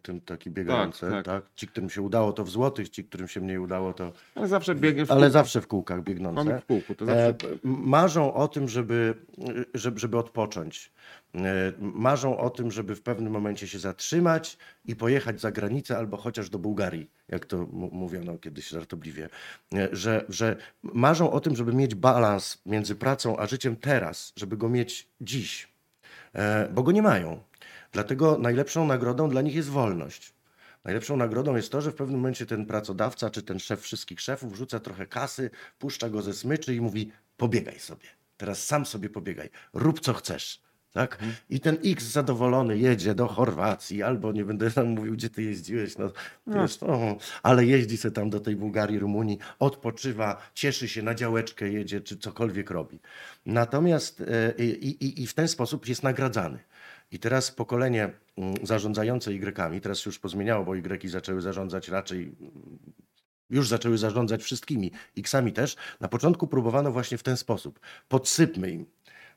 tym 0.02 0.21
taki 0.21 0.50
biegające, 0.52 1.12
tak. 1.12 1.26
tak, 1.26 1.43
Ci, 1.56 1.67
którym 1.67 1.89
się 1.89 2.02
udało, 2.02 2.34
to 2.34 2.43
w 2.43 2.50
złotych, 2.50 2.89
ci, 2.89 3.04
którym 3.04 3.28
się 3.28 3.41
mniej 3.41 3.58
udało, 3.58 3.93
to... 3.93 4.12
Ale 4.36 4.48
zawsze 4.48 4.76
biegiem 4.76 5.06
w 5.06 5.12
Ale 5.12 5.32
zawsze 5.32 5.62
w 5.62 5.67
kółkach 5.67 5.98
Mamy 5.98 6.04
biegnące. 6.06 6.60
w 6.62 6.65
kółku, 6.65 6.95
to 6.95 7.06
zawsze... 7.06 7.28
E, 7.28 7.34
p- 7.34 7.48
marzą 7.63 8.34
o 8.34 8.48
tym, 8.48 8.67
żeby, 8.69 9.13
żeby, 9.74 10.00
żeby 10.00 10.17
odpocząć. 10.17 10.91
E, 11.36 11.39
Marzą 11.80 12.38
o 12.38 12.50
tym, 12.50 12.71
żeby 12.71 12.95
w 12.95 13.02
pewnym 13.02 13.34
momencie 13.34 13.67
się 13.67 13.80
zatrzymać 13.80 14.58
i 14.86 14.95
pojechać 14.95 15.41
za 15.41 15.52
granicę 15.52 15.98
albo 15.98 16.17
chociaż 16.17 16.50
do 16.50 16.60
Bułgarii, 16.60 17.10
jak 17.30 17.45
to 17.45 17.67
mówiono 17.71 18.38
kiedyś 18.38 18.67
żartobliwie. 18.67 19.30
E, 19.76 19.89
Że, 19.91 20.26
że 20.30 20.56
marzą 20.84 21.32
o 21.32 21.39
tym, 21.39 21.56
żeby 21.56 21.74
mieć 21.74 21.95
balans 21.95 22.62
między 22.65 22.95
pracą 22.95 23.38
a 23.38 23.48
życiem 23.48 23.76
teraz, 23.76 24.34
żeby 24.36 24.58
go 24.58 24.69
mieć 24.69 25.08
dziś, 25.21 25.67
bo 26.74 26.84
go 26.84 26.91
nie 26.91 27.02
mają. 27.02 27.39
Dlatego 27.95 28.38
najlepszą 28.38 28.88
nagrodą 28.88 29.29
dla 29.29 29.41
nich 29.41 29.55
jest 29.55 29.69
wolność. 29.69 30.34
Najlepszą 30.84 31.17
nagrodą 31.17 31.55
jest 31.55 31.71
to, 31.71 31.81
że 31.81 31.91
w 31.91 31.95
pewnym 31.95 32.19
momencie 32.19 32.45
ten 32.45 32.65
pracodawca 32.65 33.29
czy 33.29 33.43
ten 33.43 33.60
szef 33.60 33.81
wszystkich 33.81 34.21
szefów 34.21 34.55
rzuca 34.55 34.79
trochę 34.79 35.08
kasy, 35.08 35.49
puszcza 35.79 36.10
go 36.10 36.21
ze 36.21 36.34
smyczy 36.34 36.75
i 36.75 36.81
mówi: 36.81 37.12
pobiegaj 37.38 37.79
sobie. 37.79 38.08
Teraz 38.38 38.63
sam 38.63 38.86
sobie 38.86 39.10
pobiegaj. 39.10 39.49
Rób 39.73 39.99
co 39.99 40.13
chcesz. 40.13 40.62
Tak? 40.93 41.19
I 41.49 41.60
ten 41.60 41.77
X 41.86 42.03
zadowolony 42.03 42.77
jedzie 42.77 43.15
do 43.15 43.27
Chorwacji, 43.27 44.03
albo 44.03 44.31
nie 44.31 44.45
będę 44.45 44.71
tam 44.71 44.88
mówił, 44.88 45.13
gdzie 45.13 45.29
ty 45.29 45.43
jeździłeś, 45.43 45.97
no, 45.97 46.12
wiesz, 46.47 46.81
no, 46.81 47.17
ale 47.43 47.65
jeździ 47.65 47.97
sobie 47.97 48.12
tam 48.12 48.29
do 48.29 48.39
tej 48.39 48.55
Bułgarii, 48.55 48.99
Rumunii, 48.99 49.39
odpoczywa, 49.60 50.41
cieszy 50.53 50.88
się, 50.88 51.01
na 51.01 51.15
działeczkę 51.15 51.69
jedzie, 51.69 52.01
czy 52.01 52.17
cokolwiek 52.17 52.69
robi. 52.69 52.99
Natomiast 53.45 54.21
e, 54.21 54.53
i, 54.63 54.88
i, 54.88 55.23
i 55.23 55.27
w 55.27 55.34
ten 55.34 55.47
sposób 55.47 55.88
jest 55.88 56.03
nagradzany. 56.03 56.60
I 57.15 57.19
teraz 57.19 57.51
pokolenie 57.51 58.10
mm, 58.38 58.56
zarządzające 58.63 59.32
Y, 59.32 59.82
teraz 59.82 59.99
się 59.99 60.10
już 60.10 60.19
pozmieniało, 60.19 60.65
bo 60.65 60.75
Y 60.75 61.10
zaczęły 61.10 61.41
zarządzać 61.41 61.88
raczej 61.89 62.21
mm, 62.41 62.80
już 63.49 63.67
zaczęły 63.67 63.97
zarządzać 63.97 64.43
wszystkimi, 64.43 64.91
X-ami 65.17 65.54
też. 65.54 65.75
Na 65.99 66.08
początku 66.08 66.47
próbowano 66.47 66.91
właśnie 66.91 67.17
w 67.17 67.23
ten 67.23 67.38
sposób. 67.38 67.80
Podsypmy 68.08 68.71
im, 68.71 68.86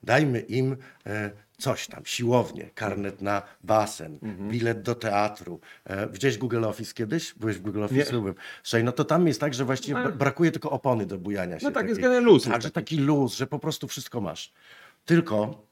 dajmy 0.02 0.40
im 0.40 0.76
e, 1.06 1.30
coś 1.58 1.86
tam, 1.86 2.02
siłownię, 2.06 2.70
karnet 2.74 3.22
na 3.22 3.42
basen, 3.64 4.18
bilet 4.50 4.82
do 4.82 4.94
teatru. 4.94 5.60
E, 5.84 6.08
widziałeś 6.08 6.38
Google 6.38 6.64
Office 6.64 6.94
kiedyś? 6.94 7.34
Byłeś 7.34 7.56
w 7.56 7.60
Google 7.60 7.82
Office? 7.84 8.12
Nie. 8.20 8.32
Słuchaj, 8.62 8.84
no 8.84 8.92
to 8.92 9.04
tam 9.04 9.26
jest 9.26 9.40
tak, 9.40 9.54
że 9.54 9.64
właściwie 9.64 9.96
Ale- 9.96 10.08
bra- 10.08 10.16
brakuje 10.16 10.50
tylko 10.50 10.70
opony 10.70 11.06
do 11.06 11.18
bujania 11.18 11.58
się. 11.58 11.66
No 11.66 11.72
tak, 11.72 11.82
jest 11.88 11.96
takiej. 11.96 12.02
generalnie 12.02 12.26
luz. 12.32 12.44
Tak, 12.44 12.52
jest 12.52 12.62
że 12.66 12.70
taki. 12.70 12.96
taki 12.96 13.04
luz, 13.06 13.34
że 13.36 13.46
po 13.46 13.58
prostu 13.58 13.88
wszystko 13.88 14.20
masz. 14.20 14.52
Tylko 15.04 15.67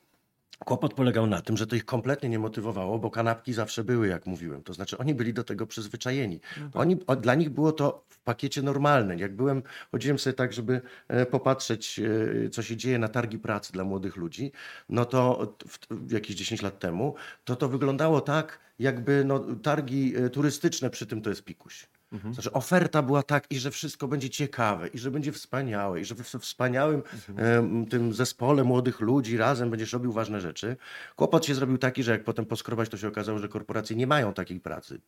Kłopot 0.59 0.95
polegał 0.95 1.27
na 1.27 1.41
tym, 1.41 1.57
że 1.57 1.67
to 1.67 1.77
ich 1.77 1.85
kompletnie 1.85 2.29
nie 2.29 2.39
motywowało, 2.39 2.99
bo 2.99 3.11
kanapki 3.11 3.53
zawsze 3.53 3.85
były, 3.85 4.09
jak 4.09 4.27
mówiłem. 4.27 4.63
To 4.63 4.75
znaczy, 4.75 4.99
oni 4.99 5.15
byli 5.15 5.35
do 5.35 5.45
tego 5.45 5.67
przyzwyczajeni. 5.67 6.41
Oni, 6.75 6.97
o, 7.07 7.17
dla 7.17 7.35
nich 7.35 7.51
było 7.51 7.73
to 7.73 8.05
w 8.09 8.19
pakiecie 8.19 8.63
normalnym. 8.63 9.19
Jak 9.19 9.37
byłem, 9.37 9.63
chodziłem 9.93 10.19
sobie 10.19 10.35
tak, 10.35 10.53
żeby 10.53 10.81
e, 11.09 11.27
popatrzeć, 11.27 12.01
e, 12.47 12.51
co 12.51 12.63
się 12.63 12.77
dzieje 12.77 12.99
na 12.99 13.09
targi 13.09 13.39
pracy 13.39 13.73
dla 13.73 13.85
młodych 13.85 14.17
ludzi, 14.17 14.53
no 14.89 15.05
to 15.05 15.55
w, 15.69 15.79
w, 15.91 16.13
jakieś 16.13 16.37
10 16.37 16.63
lat 16.63 16.79
temu, 16.79 17.15
to 17.45 17.57
to 17.57 17.69
wyglądało 17.69 18.21
tak, 18.21 18.59
jakby 18.79 19.25
no, 19.25 19.39
targi 19.63 20.17
e, 20.17 20.31
turystyczne 20.31 20.91
przy 20.91 21.07
tym 21.07 21.23
to 21.23 21.31
jest 21.31 21.45
pikuś. 21.45 21.87
Znaczy 22.33 22.53
oferta 22.53 23.03
była 23.03 23.23
tak, 23.23 23.47
i 23.51 23.59
że 23.59 23.71
wszystko 23.71 24.09
będzie 24.09 24.31
ciekawe, 24.31 24.89
i 24.89 24.99
że 24.99 25.11
będzie 25.11 25.33
wspaniałe, 25.33 26.01
i 26.01 26.05
że 26.05 26.15
we 26.15 26.39
wspaniałym 26.39 27.03
em, 27.37 27.87
tym 27.87 28.15
zespole 28.15 28.65
młodych 28.65 29.01
ludzi 29.01 29.37
razem 29.37 29.71
będziesz 29.71 29.93
robił 29.93 30.13
ważne 30.13 30.41
rzeczy. 30.41 30.77
Kłopot 31.17 31.47
się 31.47 31.55
zrobił 31.55 31.79
taki, 31.79 32.03
że 32.03 32.13
jak 32.13 32.25
potem 32.25 32.47
poskrobać, 32.47 32.89
to 32.89 32.97
się 32.97 33.09
okazało, 33.09 33.39
że 33.39 33.49
korporacje 33.49 33.97
nie 33.97 34.07
mają 34.07 34.35
takiej 34.35 34.61
pracy. 34.61 35.01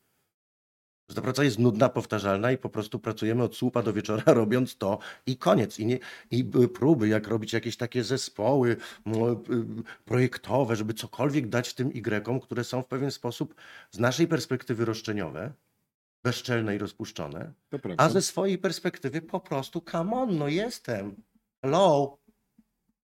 Że 1.08 1.14
ta 1.14 1.22
praca 1.22 1.44
jest 1.44 1.58
nudna, 1.58 1.88
powtarzalna 1.88 2.52
i 2.52 2.58
po 2.58 2.68
prostu 2.68 2.98
pracujemy 2.98 3.42
od 3.42 3.56
słupa 3.56 3.82
do 3.82 3.92
wieczora 3.92 4.32
robiąc 4.42 4.76
to 4.76 4.98
i 5.26 5.36
koniec. 5.36 5.78
I, 5.78 5.86
nie, 5.86 5.98
i 6.30 6.44
próby, 6.74 7.08
jak 7.08 7.28
robić 7.28 7.52
jakieś 7.52 7.76
takie 7.76 8.04
zespoły 8.04 8.76
projektowe, 10.04 10.76
żeby 10.76 10.94
cokolwiek 10.94 11.48
dać 11.48 11.74
tym 11.74 11.90
Y, 11.92 12.40
które 12.42 12.64
są 12.64 12.82
w 12.82 12.86
pewien 12.86 13.10
sposób 13.10 13.54
z 13.90 13.98
naszej 13.98 14.26
perspektywy 14.28 14.84
roszczeniowe, 14.84 15.52
bezczelne 16.28 16.76
i 16.76 16.78
rozpuszczone, 16.78 17.52
a 17.96 18.08
ze 18.08 18.22
swojej 18.22 18.58
perspektywy 18.58 19.22
po 19.22 19.40
prostu 19.40 19.80
come 19.80 20.12
on, 20.16 20.38
no 20.38 20.48
jestem. 20.48 21.14
Hello. 21.62 22.18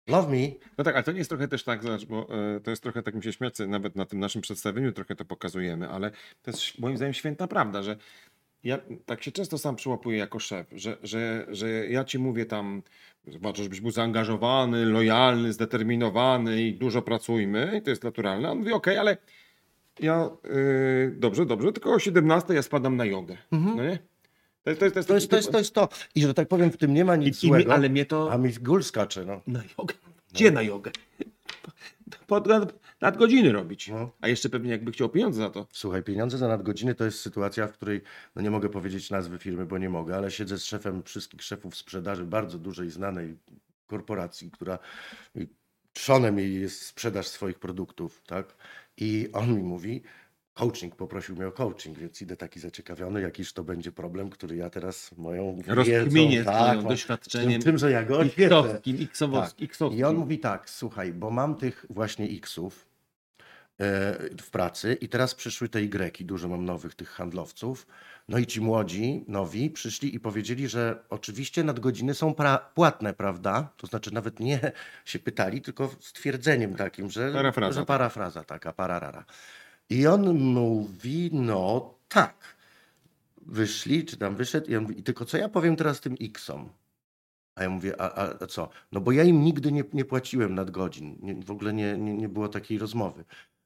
Love 0.08 0.30
me. 0.30 0.48
No 0.78 0.84
tak, 0.84 0.94
ale 0.94 1.04
to 1.04 1.12
nie 1.12 1.18
jest 1.18 1.30
trochę 1.30 1.48
też 1.48 1.64
tak, 1.64 1.82
zobacz, 1.82 2.04
bo 2.04 2.28
e, 2.56 2.60
to 2.60 2.70
jest 2.70 2.82
trochę 2.82 3.02
tak 3.02 3.14
mi 3.14 3.22
się 3.22 3.32
śmiać, 3.32 3.54
nawet 3.58 3.96
na 3.96 4.06
tym 4.06 4.20
naszym 4.20 4.42
przedstawieniu 4.42 4.92
trochę 4.92 5.16
to 5.16 5.24
pokazujemy, 5.24 5.88
ale 5.88 6.10
to 6.42 6.50
jest 6.50 6.78
moim 6.78 6.96
zdaniem 6.96 7.14
święta 7.14 7.46
prawda, 7.46 7.82
że 7.82 7.96
ja 8.64 8.78
tak 9.06 9.22
się 9.22 9.32
często 9.32 9.58
sam 9.58 9.76
przyłapuję 9.76 10.18
jako 10.18 10.38
szef, 10.38 10.66
że, 10.72 10.96
że, 11.02 11.46
że 11.48 11.68
ja 11.68 12.04
ci 12.04 12.18
mówię 12.18 12.46
tam, 12.46 12.82
zobaczę, 13.26 13.62
żebyś 13.62 13.80
był 13.80 13.90
zaangażowany, 13.90 14.86
lojalny, 14.86 15.52
zdeterminowany 15.52 16.62
i 16.62 16.74
dużo 16.74 17.02
pracujmy, 17.02 17.78
i 17.78 17.82
to 17.82 17.90
jest 17.90 18.04
naturalne. 18.04 18.50
On 18.50 18.58
mówi, 18.58 18.72
okej, 18.72 18.98
ale 18.98 19.16
ja, 20.00 20.30
y, 20.46 21.14
dobrze, 21.18 21.46
dobrze, 21.46 21.72
tylko 21.72 21.92
o 21.92 21.98
17 21.98 22.54
ja 22.54 22.62
spadam 22.62 22.96
na 22.96 23.04
jogę, 23.04 23.36
no 23.52 23.82
nie? 23.82 23.98
To 24.64 24.70
jest 24.70 24.80
to. 24.80 24.84
Jest, 24.84 24.96
Mhm. 24.96 25.06
To 25.06 25.14
jest 25.14 25.28
to, 25.30 25.36
jest, 25.36 25.52
to 25.52 25.58
jest 25.58 25.74
to. 25.74 25.88
I 26.14 26.22
że 26.22 26.34
tak 26.34 26.48
powiem, 26.48 26.70
w 26.70 26.76
tym 26.76 26.94
nie 26.94 27.04
ma 27.04 27.16
nic 27.16 27.42
I, 27.42 27.46
i 27.46 27.50
mi, 27.50 27.56
złego. 27.56 27.74
ale 27.74 27.88
mnie 27.88 28.06
to... 28.06 28.32
A 28.32 28.38
mi 28.38 28.52
gól 28.52 28.82
skacze, 28.82 29.24
no. 29.24 29.40
Na 29.46 29.60
jogę? 29.78 29.94
Gdzie 30.32 30.50
na 30.50 30.62
jogę? 30.62 30.90
Pod 32.26 32.46
nad, 32.46 32.74
nadgodziny 33.00 33.52
robić. 33.52 33.88
No. 33.88 34.10
A 34.20 34.28
jeszcze 34.28 34.48
pewnie 34.48 34.70
jakby 34.70 34.92
chciał 34.92 35.08
pieniądze 35.08 35.38
za 35.38 35.50
to. 35.50 35.66
Słuchaj, 35.72 36.02
pieniądze 36.02 36.38
za 36.38 36.48
nadgodziny 36.48 36.94
to 36.94 37.04
jest 37.04 37.20
sytuacja, 37.20 37.66
w 37.66 37.72
której, 37.72 38.00
no 38.36 38.42
nie 38.42 38.50
mogę 38.50 38.68
powiedzieć 38.68 39.10
nazwy 39.10 39.38
firmy, 39.38 39.66
bo 39.66 39.78
nie 39.78 39.88
mogę, 39.90 40.16
ale 40.16 40.30
siedzę 40.30 40.58
z 40.58 40.64
szefem 40.64 41.02
wszystkich 41.02 41.42
szefów 41.42 41.76
sprzedaży 41.76 42.24
bardzo 42.24 42.58
dużej, 42.58 42.90
znanej 42.90 43.36
korporacji, 43.86 44.50
która 44.50 44.78
trzonem 45.94 46.38
jej 46.38 46.60
jest 46.60 46.82
sprzedaż 46.86 47.26
swoich 47.26 47.58
produktów, 47.58 48.22
tak? 48.26 48.54
I 48.96 49.28
on 49.32 49.54
mi 49.56 49.62
mówi, 49.62 50.02
coaching, 50.54 50.96
poprosił 50.96 51.36
mnie 51.36 51.46
o 51.46 51.52
coaching, 51.52 51.98
więc 51.98 52.22
idę 52.22 52.36
taki 52.36 52.60
zaciekawiony, 52.60 53.20
jakiż 53.20 53.52
to 53.52 53.64
będzie 53.64 53.92
problem, 53.92 54.30
który 54.30 54.56
ja 54.56 54.70
teraz 54.70 55.12
moją 55.16 55.58
Rozkminię 55.66 56.42
swoim 56.42 56.56
mam- 56.76 56.88
doświadczeniem 56.88 57.62
tym, 57.62 57.78
że 57.78 57.90
ja 57.90 58.02
go 58.04 58.18
oświetlę. 58.18 58.58
X-owskim, 58.58 58.96
X-owskim, 59.00 59.64
X-owskim. 59.64 60.00
I 60.00 60.04
on 60.04 60.16
mówi 60.16 60.38
tak, 60.38 60.70
słuchaj, 60.70 61.12
bo 61.12 61.30
mam 61.30 61.56
tych 61.56 61.86
właśnie 61.90 62.26
X-ów 62.26 62.86
w 64.42 64.50
pracy 64.50 64.98
i 65.00 65.08
teraz 65.08 65.34
przyszły 65.34 65.68
te 65.68 65.80
Y, 65.80 66.24
dużo 66.24 66.48
mam 66.48 66.64
nowych 66.64 66.94
tych 66.94 67.08
handlowców. 67.10 67.86
No 68.28 68.38
i 68.38 68.46
ci 68.46 68.60
młodzi, 68.60 69.24
nowi 69.28 69.70
przyszli 69.70 70.14
i 70.14 70.20
powiedzieli, 70.20 70.68
że 70.68 71.02
oczywiście 71.10 71.64
nadgodziny 71.64 72.14
są 72.14 72.32
pra- 72.32 72.58
płatne, 72.74 73.14
prawda? 73.14 73.68
To 73.76 73.86
znaczy 73.86 74.14
nawet 74.14 74.40
nie 74.40 74.60
się 75.04 75.18
pytali, 75.18 75.62
tylko 75.62 75.90
stwierdzeniem 76.00 76.74
takim, 76.74 77.10
że 77.10 77.32
Parafraza. 77.32 77.80
że 77.80 77.86
parafraza 77.86 78.44
taka, 78.44 78.72
pararara. 78.72 79.24
I 79.90 80.06
on 80.06 80.38
mówi, 80.38 81.30
no 81.32 81.94
tak. 82.08 82.34
Wyszli, 83.46 84.04
czy 84.04 84.16
tam 84.16 84.36
wyszedł 84.36 84.70
i 84.70 84.76
on 84.76 84.82
mówi, 84.82 84.98
"I 84.98 85.02
tylko 85.02 85.24
co 85.24 85.36
ja 85.36 85.48
powiem 85.48 85.76
teraz 85.76 86.00
tym 86.00 86.14
X-om? 86.20 86.68
A 87.54 87.62
ja 87.62 87.70
mówię, 87.70 88.00
a, 88.00 88.14
a, 88.14 88.34
a 88.40 88.46
co? 88.46 88.68
No 88.92 89.00
bo 89.00 89.12
ja 89.12 89.24
im 89.24 89.42
nigdy 89.44 89.72
nie, 89.72 89.84
nie 89.92 90.04
płaciłem 90.04 90.54
nadgodzin. 90.54 91.18
Nie, 91.22 91.34
w 91.34 91.50
ogóle 91.50 91.72
nie, 91.72 91.98
nie, 91.98 92.14
nie 92.14 92.28
było 92.28 92.48
takiej 92.48 92.78
rozmowy. 92.78 93.24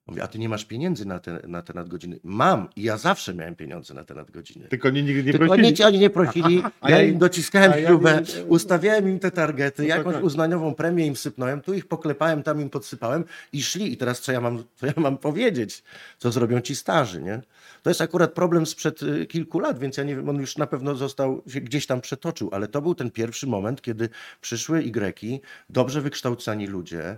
Mówię, 0.09 0.23
a 0.23 0.27
ty 0.27 0.39
nie 0.39 0.49
masz 0.49 0.65
pieniędzy 0.65 1.07
na 1.07 1.19
te, 1.19 1.41
na 1.49 1.63
te 1.63 1.73
nadgodziny? 1.73 2.19
Mam 2.25 2.69
i 2.77 2.83
ja 2.83 2.97
zawsze 2.99 3.35
miałem 3.35 3.55
pieniądze 3.57 3.95
na 3.95 4.05
te 4.05 4.15
nadgodziny. 4.15 4.69
Tylko 4.69 4.91
nie, 4.91 5.03
nigdy 5.03 5.25
nie 5.25 5.33
Tylko 5.33 5.47
prosili. 5.47 5.67
oni, 5.67 5.77
ci- 5.77 5.83
oni 5.85 5.99
nie 5.99 6.11
prosili, 6.11 6.63
A 6.81 6.91
ja 6.91 6.97
ja 6.99 7.03
im 7.09 7.19
dociskałem 7.19 7.73
a 7.73 7.77
ja 7.77 7.89
śrubę, 7.89 8.23
im- 8.39 8.51
ustawiałem 8.51 9.09
im 9.09 9.19
te 9.19 9.31
targety, 9.31 9.83
No 9.83 9.89
jakąś 9.89 10.15
tak. 10.15 10.25
uznaniową 10.25 10.75
premię 10.75 11.07
im 11.07 11.17
sypnąłem, 11.17 11.61
tu 11.61 11.75
ich 11.75 11.87
poklepałem, 11.87 12.43
tam 12.43 12.61
im 12.61 12.71
podsypałem 12.71 13.25
i 13.53 13.63
szli. 13.63 13.93
I 13.93 13.97
teraz 13.97 14.21
co 14.21 14.33
ja 14.33 14.41
mam, 14.41 14.65
co 14.77 14.87
ja 14.87 14.93
mam 14.97 15.19
powiedzieć? 15.19 15.83
Co 16.19 16.33
zrobią 16.33 16.61
ci 16.61 16.77
starzy, 16.77 17.23
nie? 17.23 17.43
To 17.83 17.91
jest 17.91 18.01
akurat 18.01 18.33
problem 18.33 18.67
sprzed 18.67 19.03
y, 19.03 19.27
kilku 19.27 19.59
lat, 19.61 19.79
więc 19.79 19.97
ja 19.97 20.05
nie 20.05 20.17
wiem, 20.17 20.29
on 20.29 20.37
już 20.41 20.57
na 20.57 20.67
pewno 20.67 20.95
został, 20.95 21.43
się 21.49 21.61
gdzieś 21.61 21.87
tam 21.87 22.01
przetoczył, 22.01 22.49
ale 22.53 22.69
to 22.69 22.83
był 22.83 22.95
ten 22.95 23.11
pierwszy 23.11 23.47
moment, 23.47 23.83
kiedy 23.83 24.09
przyszły 24.41 24.83
Y, 24.83 25.41
dobrze 25.71 26.01
wykształceni 26.01 26.67
ludzie, 26.67 27.17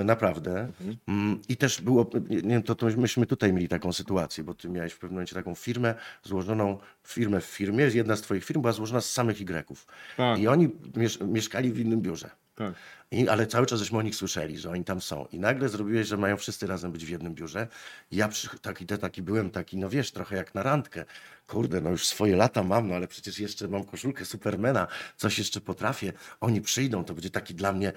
y, 0.00 0.04
naprawdę. 0.04 0.68
Mm, 1.08 1.38
I 1.48 1.56
też 1.56 1.80
było, 1.80 2.10
nie 2.36 2.48
wiem, 2.48 2.62
to, 2.62 2.74
to 2.74 2.86
myśmy 2.86 3.26
tutaj 3.26 3.52
mieli 3.52 3.68
taką 3.68 3.92
sytuację, 3.92 4.44
bo 4.44 4.54
ty 4.54 4.68
miałeś 4.68 4.92
w 4.92 4.98
pewnym 4.98 5.14
momencie 5.14 5.34
taką 5.34 5.54
firmę 5.54 5.94
złożoną, 6.22 6.78
firmę 7.04 7.40
w 7.40 7.44
firmie, 7.44 7.84
jedna 7.84 8.16
z 8.16 8.20
twoich 8.20 8.44
firm 8.44 8.60
była 8.60 8.72
złożona 8.72 9.00
z 9.00 9.10
samych 9.10 9.40
Y. 9.40 9.86
Tak. 10.16 10.38
I 10.38 10.48
oni 10.48 10.68
miesz 10.96 11.20
mieszkali 11.20 11.72
w 11.72 11.78
innym 11.78 12.00
biurze. 12.00 12.30
Tak. 12.54 12.74
I, 13.10 13.28
ale 13.28 13.46
cały 13.46 13.66
czas 13.66 13.78
żeśmy 13.78 13.98
o 13.98 14.02
nich 14.02 14.16
słyszeli, 14.16 14.58
że 14.58 14.70
oni 14.70 14.84
tam 14.84 15.00
są. 15.00 15.26
I 15.32 15.38
nagle 15.38 15.68
zrobiłeś, 15.68 16.06
że 16.06 16.16
mają 16.16 16.36
wszyscy 16.36 16.66
razem 16.66 16.92
być 16.92 17.06
w 17.06 17.08
jednym 17.08 17.34
biurze. 17.34 17.68
I 18.10 18.16
ja 18.16 18.28
przy, 18.28 18.58
taki, 18.58 18.86
te, 18.86 18.98
taki 18.98 19.22
byłem, 19.22 19.50
taki, 19.50 19.76
no 19.76 19.88
wiesz, 19.88 20.12
trochę 20.12 20.36
jak 20.36 20.54
na 20.54 20.62
randkę. 20.62 21.04
Kurde, 21.46 21.80
no 21.80 21.90
już 21.90 22.06
swoje 22.06 22.36
lata 22.36 22.62
mam, 22.62 22.88
no 22.88 22.94
ale 22.94 23.08
przecież 23.08 23.38
jeszcze 23.38 23.68
mam 23.68 23.84
koszulkę 23.84 24.24
Supermana, 24.24 24.86
coś 25.16 25.38
jeszcze 25.38 25.60
potrafię. 25.60 26.12
Oni 26.40 26.60
przyjdą, 26.60 27.04
to 27.04 27.14
będzie 27.14 27.30
taki 27.30 27.54
dla 27.54 27.72
mnie 27.72 27.92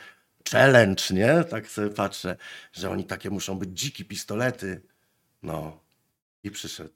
challenge, 0.52 1.04
nie? 1.12 1.44
Tak 1.44 1.68
sobie 1.68 1.90
patrzę, 1.90 2.38
że 2.74 2.90
oni 2.90 3.06
takie 3.06 3.30
muszą 3.30 3.60
być 3.60 3.80
dziki 3.80 4.06
pistolety. 4.06 4.82
No. 5.44 5.86
I 6.44 6.52
przyszedł 6.52 6.94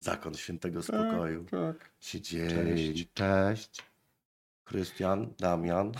zakon 0.00 0.34
świętego 0.34 0.82
spokoju. 0.82 1.44
Tak. 1.44 1.90
Siedzieli. 2.00 2.92
Cześć. 2.92 3.12
Cześć. 3.14 3.82
Krystian, 4.64 5.34
Damian, 5.38 5.92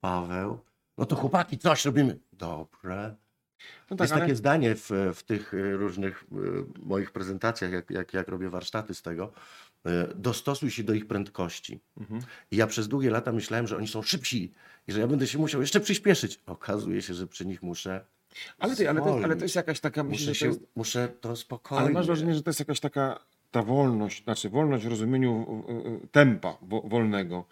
Paweł. 0.00 0.58
No 0.98 1.06
to 1.06 1.16
chłopaki, 1.16 1.58
coś 1.58 1.84
robimy. 1.84 2.18
Dobrze. 2.32 3.16
No 3.90 3.96
tak, 3.96 4.00
Jest 4.00 4.12
ale... 4.12 4.22
takie 4.22 4.36
zdanie 4.36 4.74
w, 4.74 4.90
w 5.14 5.22
tych 5.22 5.54
y, 5.54 5.76
różnych 5.76 6.22
y, 6.22 6.26
moich 6.78 7.10
prezentacjach, 7.10 7.72
jak, 7.72 7.90
jak, 7.90 8.14
jak 8.14 8.28
robię 8.28 8.50
warsztaty 8.50 8.94
z 8.94 9.02
tego. 9.02 9.32
Y, 9.86 9.90
Dostosuj 10.14 10.70
się 10.70 10.82
do 10.84 10.94
ich 10.94 11.06
prędkości. 11.06 11.80
Mhm. 12.00 12.22
I 12.50 12.56
ja 12.56 12.66
przez 12.66 12.88
długie 12.88 13.10
lata 13.10 13.32
myślałem, 13.32 13.66
że 13.66 13.76
oni 13.76 13.88
są 13.88 14.02
szybsi 14.02 14.52
i 14.88 14.92
że 14.92 15.00
ja 15.00 15.06
będę 15.06 15.26
się 15.26 15.38
musiał 15.38 15.60
jeszcze 15.60 15.80
przyspieszyć. 15.80 16.40
Okazuje 16.46 17.02
się, 17.02 17.14
że 17.14 17.26
przy 17.26 17.46
nich 17.46 17.62
muszę. 17.62 18.04
Ale, 18.58 18.76
ty, 18.76 18.90
ale, 18.90 19.00
to, 19.00 19.20
ale 19.24 19.36
to 19.36 19.42
jest 19.44 19.54
jakaś 19.54 19.80
taka... 19.80 20.04
Muszę, 20.04 20.12
Myślę, 20.12 20.34
się, 20.34 20.46
to 20.46 20.52
jest, 20.52 20.60
muszę 20.76 21.08
to 21.20 21.36
spokojnie. 21.36 21.84
ale 21.84 21.92
masz 21.92 22.06
wrażenie, 22.06 22.34
że 22.34 22.42
to 22.42 22.50
jest 22.50 22.60
jakaś 22.60 22.80
taka 22.80 23.20
ta 23.50 23.62
wolność, 23.62 24.24
znaczy 24.24 24.50
wolność 24.50 24.84
w 24.84 24.88
rozumieniu 24.88 25.64
tempa 26.12 26.56
wo, 26.62 26.80
wolnego. 26.80 27.44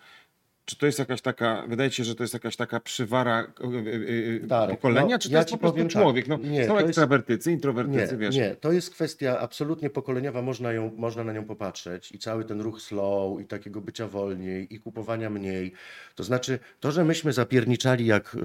Czy 0.68 0.76
to 0.76 0.86
jest 0.86 0.98
jakaś 0.98 1.20
taka, 1.22 1.64
wydaje 1.68 1.90
się, 1.90 2.04
że 2.04 2.14
to 2.14 2.24
jest 2.24 2.34
jakaś 2.34 2.56
taka 2.56 2.80
przywara 2.80 3.42
y, 3.60 3.66
y, 3.66 4.40
y, 4.44 4.46
Darek, 4.46 4.76
pokolenia, 4.76 5.14
no, 5.14 5.18
czy 5.18 5.28
to 5.28 5.32
ja 5.34 5.38
jest 5.40 5.50
po 5.50 5.58
prostu 5.58 5.80
tak. 5.82 5.88
człowiek? 5.88 6.28
No, 6.28 6.36
Nie, 6.36 6.62
są 6.66 6.68
to 6.72 6.76
jest- 6.76 6.88
ekstrawertycy, 6.88 7.48
Nie, 7.50 7.54
introwertycy, 7.54 8.16
wiesz. 8.16 8.36
nie, 8.36 8.54
to 8.54 8.72
jest 8.72 8.90
kwestia 8.90 9.38
absolutnie 9.38 9.90
pokoleniowa, 9.90 10.42
można, 10.42 10.72
ją, 10.72 10.92
można 10.96 11.24
na 11.24 11.32
nią 11.32 11.44
popatrzeć 11.44 12.12
i 12.12 12.18
cały 12.18 12.44
ten 12.44 12.60
ruch 12.60 12.82
slow 12.82 13.40
i 13.40 13.44
takiego 13.44 13.80
bycia 13.80 14.08
wolniej 14.08 14.74
i 14.74 14.80
kupowania 14.80 15.30
mniej. 15.30 15.72
To 16.14 16.24
znaczy, 16.24 16.58
to, 16.80 16.92
że 16.92 17.04
myśmy 17.04 17.32
zapierniczali 17.32 18.06
jak 18.06 18.34
y, 18.34 18.38
y, 18.38 18.42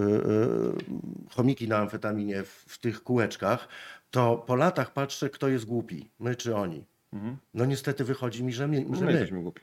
chomiki 1.36 1.68
na 1.68 1.78
amfetaminie 1.78 2.44
w, 2.44 2.66
w 2.68 2.78
tych 2.78 3.04
kółeczkach, 3.04 3.68
to 4.12 4.44
po 4.48 4.56
latach 4.56 4.94
patrzę, 4.94 5.30
kto 5.30 5.48
jest 5.48 5.66
głupi, 5.66 6.10
my 6.20 6.36
czy 6.36 6.56
oni. 6.56 6.86
Mhm. 7.14 7.38
No 7.54 7.66
niestety 7.66 8.04
wychodzi 8.04 8.44
mi, 8.44 8.54
że 8.54 8.68
my. 8.68 8.78
Że 8.78 8.84
my 8.84 9.06
my. 9.06 9.12
jesteśmy 9.12 9.42
głupi. 9.42 9.62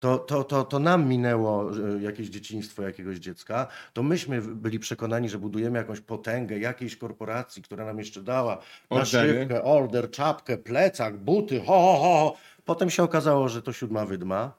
To, 0.00 0.18
to, 0.18 0.44
to, 0.44 0.64
to 0.64 0.78
nam 0.78 1.08
minęło 1.08 1.70
jakieś 2.00 2.28
dzieciństwo 2.28 2.82
jakiegoś 2.82 3.18
dziecka, 3.18 3.66
to 3.92 4.02
myśmy 4.02 4.42
byli 4.42 4.78
przekonani, 4.78 5.28
że 5.28 5.38
budujemy 5.38 5.78
jakąś 5.78 6.00
potęgę 6.00 6.58
jakiejś 6.58 6.96
korporacji, 6.96 7.62
która 7.62 7.84
nam 7.84 7.98
jeszcze 7.98 8.22
dała 8.22 8.58
naszywkę, 8.90 9.62
order, 9.64 10.10
czapkę, 10.10 10.58
plecak, 10.58 11.16
buty, 11.16 11.60
ho, 11.60 11.64
ho, 11.66 11.96
ho. 11.98 12.36
Potem 12.64 12.90
się 12.90 13.02
okazało, 13.02 13.48
że 13.48 13.62
to 13.62 13.72
siódma 13.72 14.06
wydma. 14.06 14.52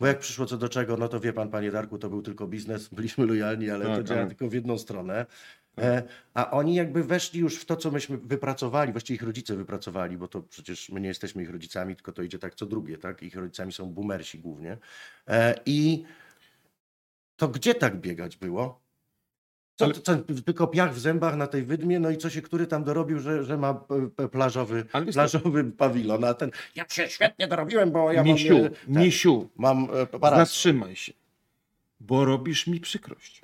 Bo 0.00 0.06
jak 0.06 0.18
przyszło 0.18 0.46
co 0.46 0.56
do 0.56 0.68
czego, 0.68 0.96
no 0.96 1.08
to 1.08 1.20
wie 1.20 1.32
pan, 1.32 1.48
panie 1.48 1.70
Darku, 1.70 1.98
to 1.98 2.10
był 2.10 2.22
tylko 2.22 2.46
biznes, 2.46 2.88
byliśmy 2.88 3.26
lojalni, 3.26 3.70
ale 3.70 3.84
to 3.84 3.96
Tak, 3.96 4.04
działa 4.04 4.20
ale- 4.20 4.28
tylko 4.28 4.48
w 4.48 4.52
jedną 4.52 4.78
stronę. 4.78 5.26
E, 5.82 6.02
a 6.34 6.50
oni 6.50 6.74
jakby 6.74 7.04
weszli 7.04 7.40
już 7.40 7.56
w 7.56 7.64
to, 7.64 7.76
co 7.76 7.90
myśmy 7.90 8.18
wypracowali, 8.18 8.92
właściwie 8.92 9.14
ich 9.16 9.22
rodzice 9.22 9.56
wypracowali, 9.56 10.16
bo 10.16 10.28
to 10.28 10.42
przecież 10.42 10.88
my 10.88 11.00
nie 11.00 11.08
jesteśmy 11.08 11.42
ich 11.42 11.50
rodzicami, 11.50 11.96
tylko 11.96 12.12
to 12.12 12.22
idzie 12.22 12.38
tak 12.38 12.54
co 12.54 12.66
drugie, 12.66 12.98
tak? 12.98 13.22
Ich 13.22 13.36
rodzicami 13.36 13.72
są 13.72 13.86
boomersi 13.92 14.38
głównie. 14.38 14.76
E, 15.28 15.54
I 15.66 16.04
to 17.36 17.48
gdzie 17.48 17.74
tak 17.74 18.00
biegać 18.00 18.36
było? 18.36 18.80
Co, 19.76 19.84
Ale- 19.84 19.94
co, 19.94 20.16
tylko 20.46 20.66
piach 20.66 20.94
w 20.94 20.98
zębach 20.98 21.36
na 21.36 21.46
tej 21.46 21.62
wydmie, 21.62 22.00
no 22.00 22.10
i 22.10 22.16
co 22.16 22.30
się 22.30 22.42
który 22.42 22.66
tam 22.66 22.84
dorobił, 22.84 23.18
że, 23.20 23.44
że 23.44 23.56
ma 23.58 23.74
p- 23.74 24.28
plażowy, 24.28 24.84
plażowy 25.12 25.64
pawilon, 25.64 26.24
a 26.24 26.34
ten, 26.34 26.50
ja 26.74 26.84
się 26.88 27.08
świetnie 27.08 27.48
dorobiłem, 27.48 27.90
bo 27.92 28.12
ja 28.12 28.22
misiu, 28.22 28.54
mam, 28.54 28.64
e, 28.66 28.70
ten, 28.70 29.02
misiu, 29.02 29.48
mam 29.56 29.88
e, 29.94 30.06
parasol. 30.06 30.46
zatrzymaj 30.46 30.96
się, 30.96 31.12
bo 32.00 32.24
robisz 32.24 32.66
mi 32.66 32.80
przykrość. 32.80 33.40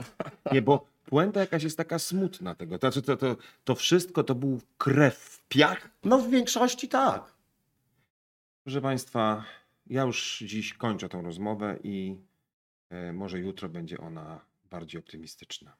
Nie, 0.52 0.62
bo 0.62 0.86
puenta 1.04 1.40
jakaś 1.40 1.62
jest 1.62 1.76
taka 1.76 1.98
smutna 1.98 2.54
tego. 2.54 2.78
To, 2.78 2.92
znaczy, 2.92 3.06
to, 3.06 3.16
to, 3.16 3.36
to 3.64 3.74
wszystko 3.74 4.24
to 4.24 4.34
był 4.34 4.60
krew, 4.78 5.42
piach. 5.48 5.90
No 6.04 6.18
w 6.18 6.30
większości 6.30 6.88
tak. 6.88 7.34
Proszę 8.64 8.80
Państwa, 8.80 9.44
ja 9.86 10.02
już 10.02 10.38
dziś 10.46 10.74
kończę 10.74 11.08
tą 11.08 11.22
rozmowę 11.22 11.78
i 11.82 12.16
e, 12.90 13.12
może 13.12 13.38
jutro 13.38 13.68
będzie 13.68 13.98
ona 13.98 14.40
bardziej 14.70 14.98
optymistyczna. 14.98 15.76